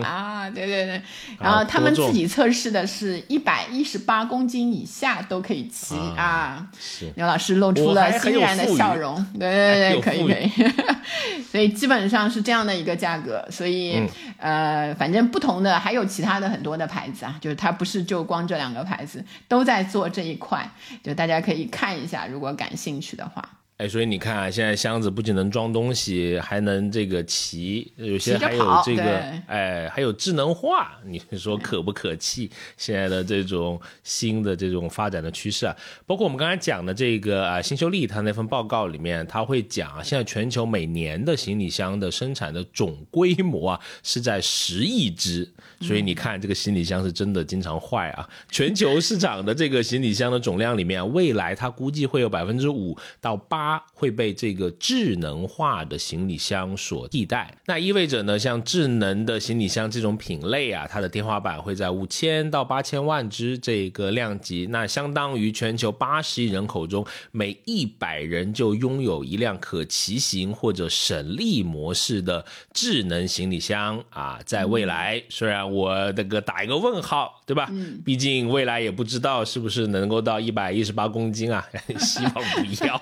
[0.53, 1.01] 对对对。
[1.39, 6.67] 然后他们自己测试的是一百一十八公斤以下都可以骑啊。
[7.15, 9.15] 牛老师露出了欣然的笑容。
[9.39, 10.71] 对对对，可以可以。
[11.51, 13.45] 所以基本上是这样的一个价格。
[13.49, 14.01] 所以
[14.37, 20.69] 呃，反正不同的还有其他的很多的牌子啊，就是它不是就光这两个牌子都在做这一块，
[21.03, 23.43] 就大家可以看一下，如果感兴趣的话。
[23.81, 29.03] 哎，所以你看啊，现在箱子不仅能装东西，还能这个骑，有些还有这个，
[29.47, 32.47] 哎，还有智能化，你说可不可气？
[32.77, 35.75] 现在的这种新的这种发展的趋势啊，
[36.05, 45.51] 包括我们刚才讲的这个啊，新秀丽他那份报告里面，他会讲啊，现在全球每年的行李箱的生产的总规模啊，是在十亿只。
[45.79, 48.29] 所以你看，这个行李箱是真的经常坏啊！
[48.51, 57.55] 全球市场的这个行李箱的总量里面，未来它估计会有百分之五到八会被这个智能化的行李箱所替代。
[57.65, 74.39] 那意味着呢，像智能的行李箱这种品类啊，它的天花板会在五千到八千万只这个量级，那相当于全球八十亿人口中每一百人就拥有一辆可骑行或者省力模式的智能行李箱啊！
[74.45, 77.67] 在未来，虽然我这个打一个问号，对吧？
[77.71, 81.65] 嗯， 毕竟未来也不知道是不是能够到一百一十八公斤啊，
[81.99, 83.01] 希望不要。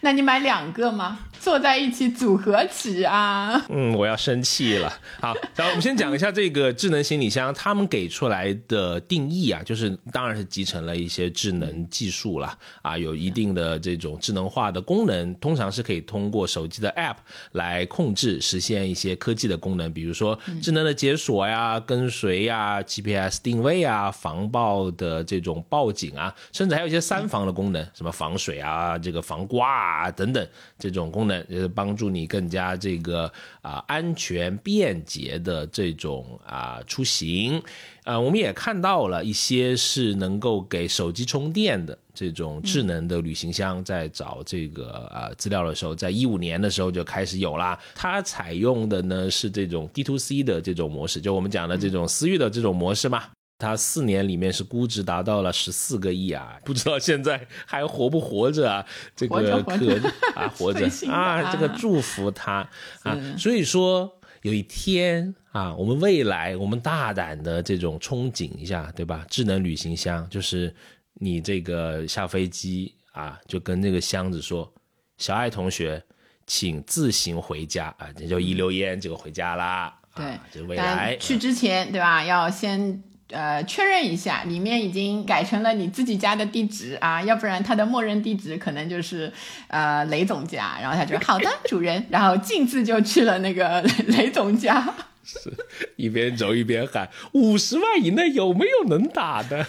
[0.00, 1.20] 那你买两个吗？
[1.38, 3.64] 坐在一起组合起啊？
[3.70, 4.92] 嗯，我要生气了。
[5.20, 17.16] 好，然后我们先讲一下这个智能行李箱，他们给出来的定义啊，就是当然是集成了一些智能技术了啊，有一定的这种智能化的功能，通常是可以通过手机的 App
[17.52, 30.46] 来控制，实现一些科技的功能，比如说智能的解锁呀、跟随呀、GPS 定位啊、防爆的这种报警啊，甚至还有一些三防的功能，什么防水啊、这个防刮啊等等
[30.78, 31.40] 这种功能。
[31.50, 37.62] 就是帮助你更加这个啊安全便捷的这种啊出行，
[38.04, 47.78] 呃，我们也看到了一些是能够给手机充电的这种智能的旅行箱，在找这个啊资料的时候，在一五年的时候就开始有啦。
[47.94, 53.24] 它采用的呢是这种 D to C 的这种模式，就我们讲的这种私域的这种模式嘛。
[53.60, 58.84] 它四年里面是估值达到了十四个亿啊，不知道现在还活不活着啊？
[59.14, 60.00] 这个可
[60.34, 62.66] 啊活着 啊，这个祝福他
[63.04, 63.16] 啊。
[63.36, 64.10] 所以说
[64.42, 69.26] 有一天啊，我们未来我们大胆的这种憧憬一下，对吧？
[69.28, 70.74] 智能旅行箱就是
[71.14, 74.72] 你这个下飞机啊，就跟那个箱子说
[75.18, 76.02] ：“小爱同学，
[76.46, 79.94] 请自行回家啊。”这就一溜烟就回家啦。
[80.14, 82.24] 对，就未来去之前，对吧？
[82.24, 83.02] 要先。
[83.30, 89.32] 呃，确认一下，里面已经改成了你自己家的地址啊，要不然他的默认地址可能就是
[89.68, 90.78] 呃雷总家。
[90.80, 95.52] 然后他就好的，主人，然后径自就去了那个 雷总家，是
[95.96, 99.66] 一边走一边喊五十万以内有没有能打的？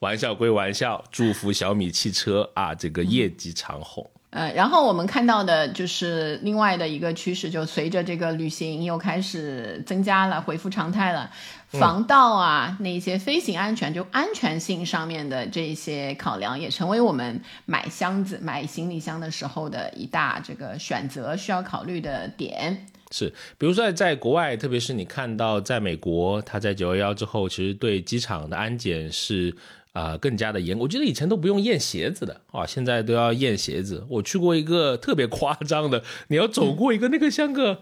[0.00, 4.08] 玩笑归玩笑，祝福小米汽车啊，这个业绩长虹。
[4.28, 11.30] 呃，然后我们看到的就是另外的一个趋势，就随着这个旅行又开始增加了，恢复常态了，
[11.68, 22.86] 防盗啊，那些飞行安全，就安全性上面的这些考量，也成为我们买箱子、买行李箱的时候的一大这个选择需要考虑的点。
[23.10, 29.54] 是，比如说在国外，特别是你看到在美国，他在九幺幺之后，其实对机场的安检是。
[29.96, 34.04] 啊，更加的严，我记得以前都不用验鞋子的啊，现在都要验鞋子。
[34.10, 37.80] 我去过一个特别夸张的，你要走过一个那个像个。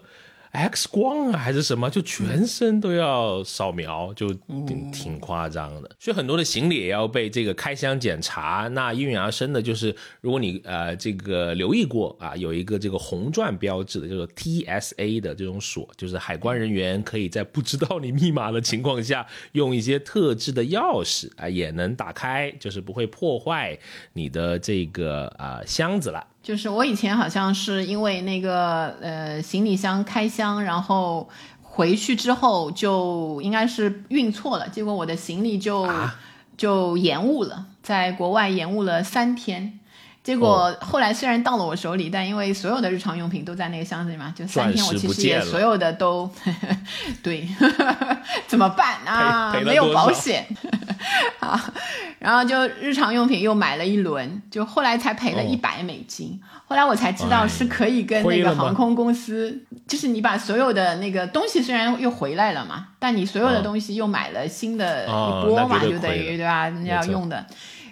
[0.55, 1.89] X 光啊，还是什么？
[1.89, 4.33] 就全身都要扫描，就
[4.65, 5.91] 挺挺夸张的。
[5.99, 8.67] 所以很多的行李也要被这个开箱检查。
[8.71, 23.77] 那应运而生的就是，如果你呃这个留意过啊，有一个这个红钻标志的，叫做 TSA 的这种锁，就是海关人员可以在不知道你密码的情况下，用一些特制的钥匙啊，也能打开，就是不会破坏
[24.13, 26.25] 你的这个啊箱子了。
[26.45, 31.27] 就是我以前好像是因为那个呃行李箱开箱，然后
[31.63, 35.89] 回去之后就应该是运错了，结果我的行李就
[36.55, 39.79] 就延误了，在国外延误了三天。
[40.25, 46.27] 结果后来虽然到了我手里，但因为所有的日常用品都在那个箱子里嘛，就三天我其实也所有的都
[47.21, 47.47] 对，
[48.47, 48.97] 怎么办？
[49.05, 49.53] 啊？
[49.63, 50.47] 没有保险。
[51.39, 51.73] 啊，
[52.17, 56.41] 然后就日常用品又买了一轮，就后来才赔了一百美金。
[56.67, 65.11] 后来我才知道是可以跟那个航空公司，就是你把所有的那个东西虽然又回来了嘛，但你所有的东西又买了新的一
[65.45, 66.67] 波嘛，就等于对吧？
[66.67, 67.45] 人家要用的。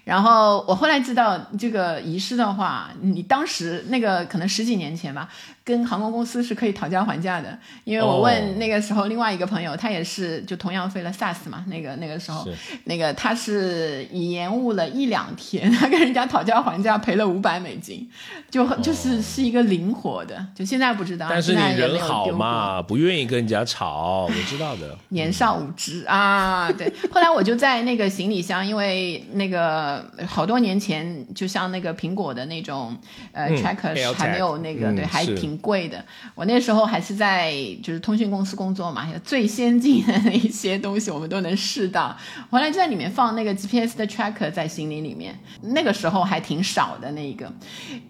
[0.03, 5.29] 然后我后来知道这个遗失的话，你当时那个可能十几年前吧，
[5.64, 7.57] 跟航空公司是可以讨价还价的。
[7.84, 12.47] 因为我问那个时候另外一个朋友，他也是就同样飞了 SAS 嘛，那个那个时候，
[12.86, 18.09] 那个他是延误了一两天，他跟人家讨价还价赔了五百美金，
[18.49, 20.45] 就就是是一个灵活的。
[20.53, 24.97] 就现在不知道，但是你人好嘛，不愿意跟人家吵，我知道的。
[25.09, 26.91] 年少无知啊，对。
[27.11, 32.97] 后来我就在那个行李箱，因为那个好多年前，就像那个苹果的那种
[33.32, 36.03] 呃 tracker 还没有那个，对，还挺贵的。
[36.35, 42.15] 我那时候还是在就是通讯公司工作嘛，最先进的那一些东西我们都能试到。
[42.49, 47.51] 回来就在里面放那个 GPS 的 tracker 在行李里面，那个时候还挺少的那个。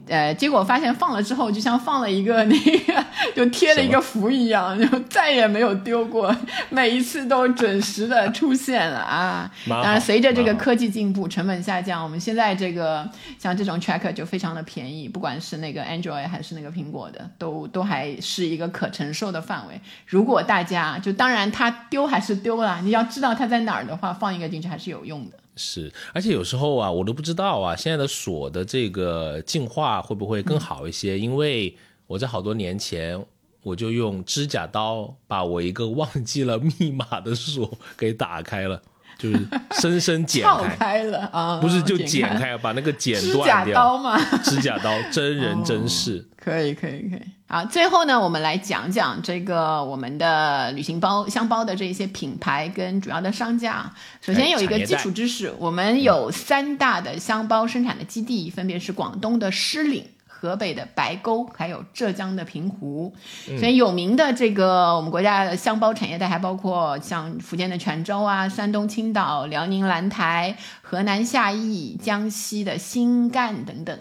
[0.07, 6.35] 呃，结果发现放了之后，就像放了一个那个，就贴了一个符一样，就再也没有丢过，
[6.69, 9.49] 每一次都准时的出现了啊。
[9.69, 19.79] 当然，随着这个科技进步，成本下降，我们现在这个像这种 tracker 就非常的便宜，不管是那个 Android 还是那个苹果的，都都还是一个可承受的范围。
[20.05, 25.37] 如果大家就当然它丢还是丢了，你要知道它在哪儿的话，放一个进去还是有用的。
[25.55, 31.19] 是，而且有时候啊，我都不知道啊，现在的锁的这个进化会不会更好一些？
[31.19, 31.75] 因为
[32.07, 33.23] 我在好多年前
[33.61, 38.81] 我就用指甲刀把我一个忘记了密码的锁 给打开了，
[39.23, 39.47] 就是
[39.79, 40.45] 深深剪
[40.77, 43.65] 开了啊，不是就剪开，把那个剪断掉。
[43.65, 44.19] 指甲刀吗？
[44.43, 46.27] 指甲刀，真人真事。
[46.35, 47.21] 可以，可以，可以。
[47.47, 53.89] 好，最后呢，我们来讲讲这个我们的旅行包、箱包的这些品牌跟主要的商家。
[54.19, 60.05] 首先有一个基础知识，我们有三大的箱包生产的基地，分别是广东的狮岭、
[60.43, 63.13] 河北的白沟，还有浙江的平湖。
[63.57, 73.97] 所以有名的这个我们国家的箱包产业带，还包括像福建的泉州啊、山东青岛、辽宁兰台、河南夏邑、江西的新干等等。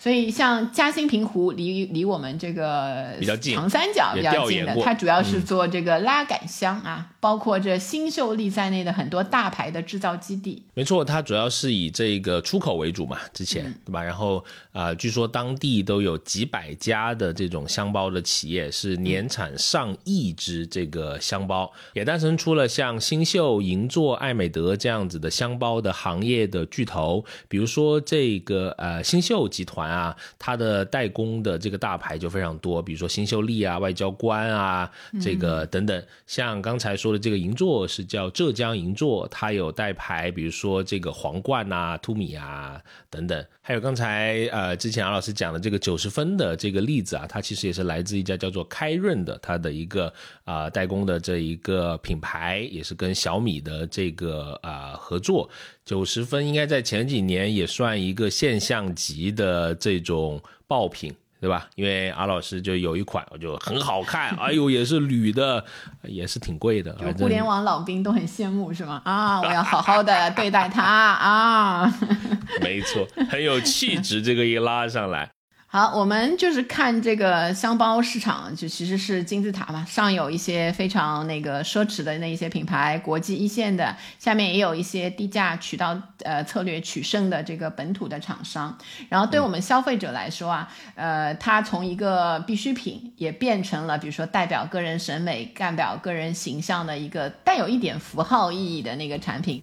[0.00, 10.62] 所以，像嘉兴平湖离离我们这个比较近长三角比较近的，它主要是做这个拉杆箱啊，包括这新秀丽在内的很多大牌的制造基地。
[10.74, 14.00] 没错，它主要是以这个出口为主嘛，之前对吧？
[14.00, 27.24] 然后啊，据说当地都有几百家的这种箱包的企业，是年产上亿只这个箱包，也诞生出了像新秀、银座、爱美德这样子的箱包的行业的巨头。
[27.48, 29.88] 比如说这个呃新秀集团。
[29.88, 29.97] 啊，
[30.38, 34.90] 它的代工的这个大牌就非常多，比如说新秀丽啊、外交官啊，
[35.20, 36.02] 这个等等。
[36.26, 42.80] 像刚才说的这个银座是叫浙江银座，它有代牌，比如说这个皇冠啊、凸米啊
[43.10, 43.44] 等等。
[43.62, 50.12] 还有刚才呃之前阿老师讲的这个九十分的这个例子啊，它其实也是来自一家叫做开润的，它的一个
[50.44, 55.48] 啊代工的这一个品牌，也是跟小米的这个啊合作。
[55.84, 61.68] 九十分应该在前几年也算一个现象级的这种爆品，对吧？
[61.76, 65.64] 因为阿老师就有一款，我就很好看， 哎呦，也是铝的，
[66.02, 66.96] 也是挺贵的。
[67.18, 69.00] 互联网老兵都很羡慕，是吗？
[69.04, 71.92] 啊， 我要好好的对待它啊。
[72.60, 75.30] 没错，很有气质，这个一拉上来。
[75.70, 88.78] 好，我们就是看这个箱包市场，就其实是金字塔嘛，上有一些非常那个奢侈的那一些品牌，国际一线的，下面也有一些低价渠道呃策略取胜的这个本土的厂商。
[89.10, 99.62] 然后对我们消费者来说啊，呃，它从一个必需品也变成了，比如说代表个人审美、代表个人形象的一个带有一点符号意义的那个产品。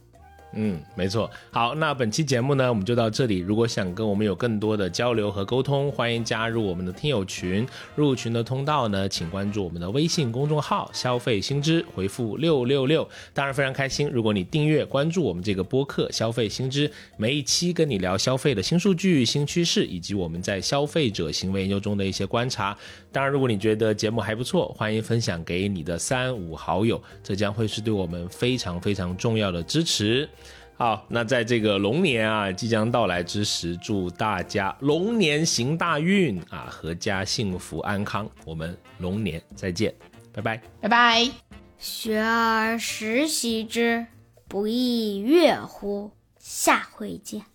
[0.57, 1.29] 嗯，没错。
[1.51, 3.39] 好，那本期节目呢，我们就到这里。
[3.39, 7.67] 如果想跟我们有更多的交流和沟通，欢迎加入我们的听友群。
[7.95, 13.07] 入群的通道呢，请关注我们的微信公众号“消费新知”，回复六六六。
[13.33, 22.77] 当然非常开心，如果你订阅关注我们这个播客“消费新知”，每一期跟你聊消费的新数据、新趋势，以及我们在消费者行为研究中的一些观察。
[23.11, 30.29] 当然，如果你觉得节目还不错，欢迎分享给你的三五好友，这将会是对我们非常非常重要的支持。
[30.77, 38.29] 好，那在这个龙年啊即将到来之时，祝大家龙年行大运啊，阖家幸福安康。
[38.43, 39.95] 我们龙年再见，
[40.33, 41.31] 拜拜，拜拜。
[41.77, 44.05] 学而时习之，
[44.49, 46.11] 不亦说乎？
[46.39, 47.45] 下回见。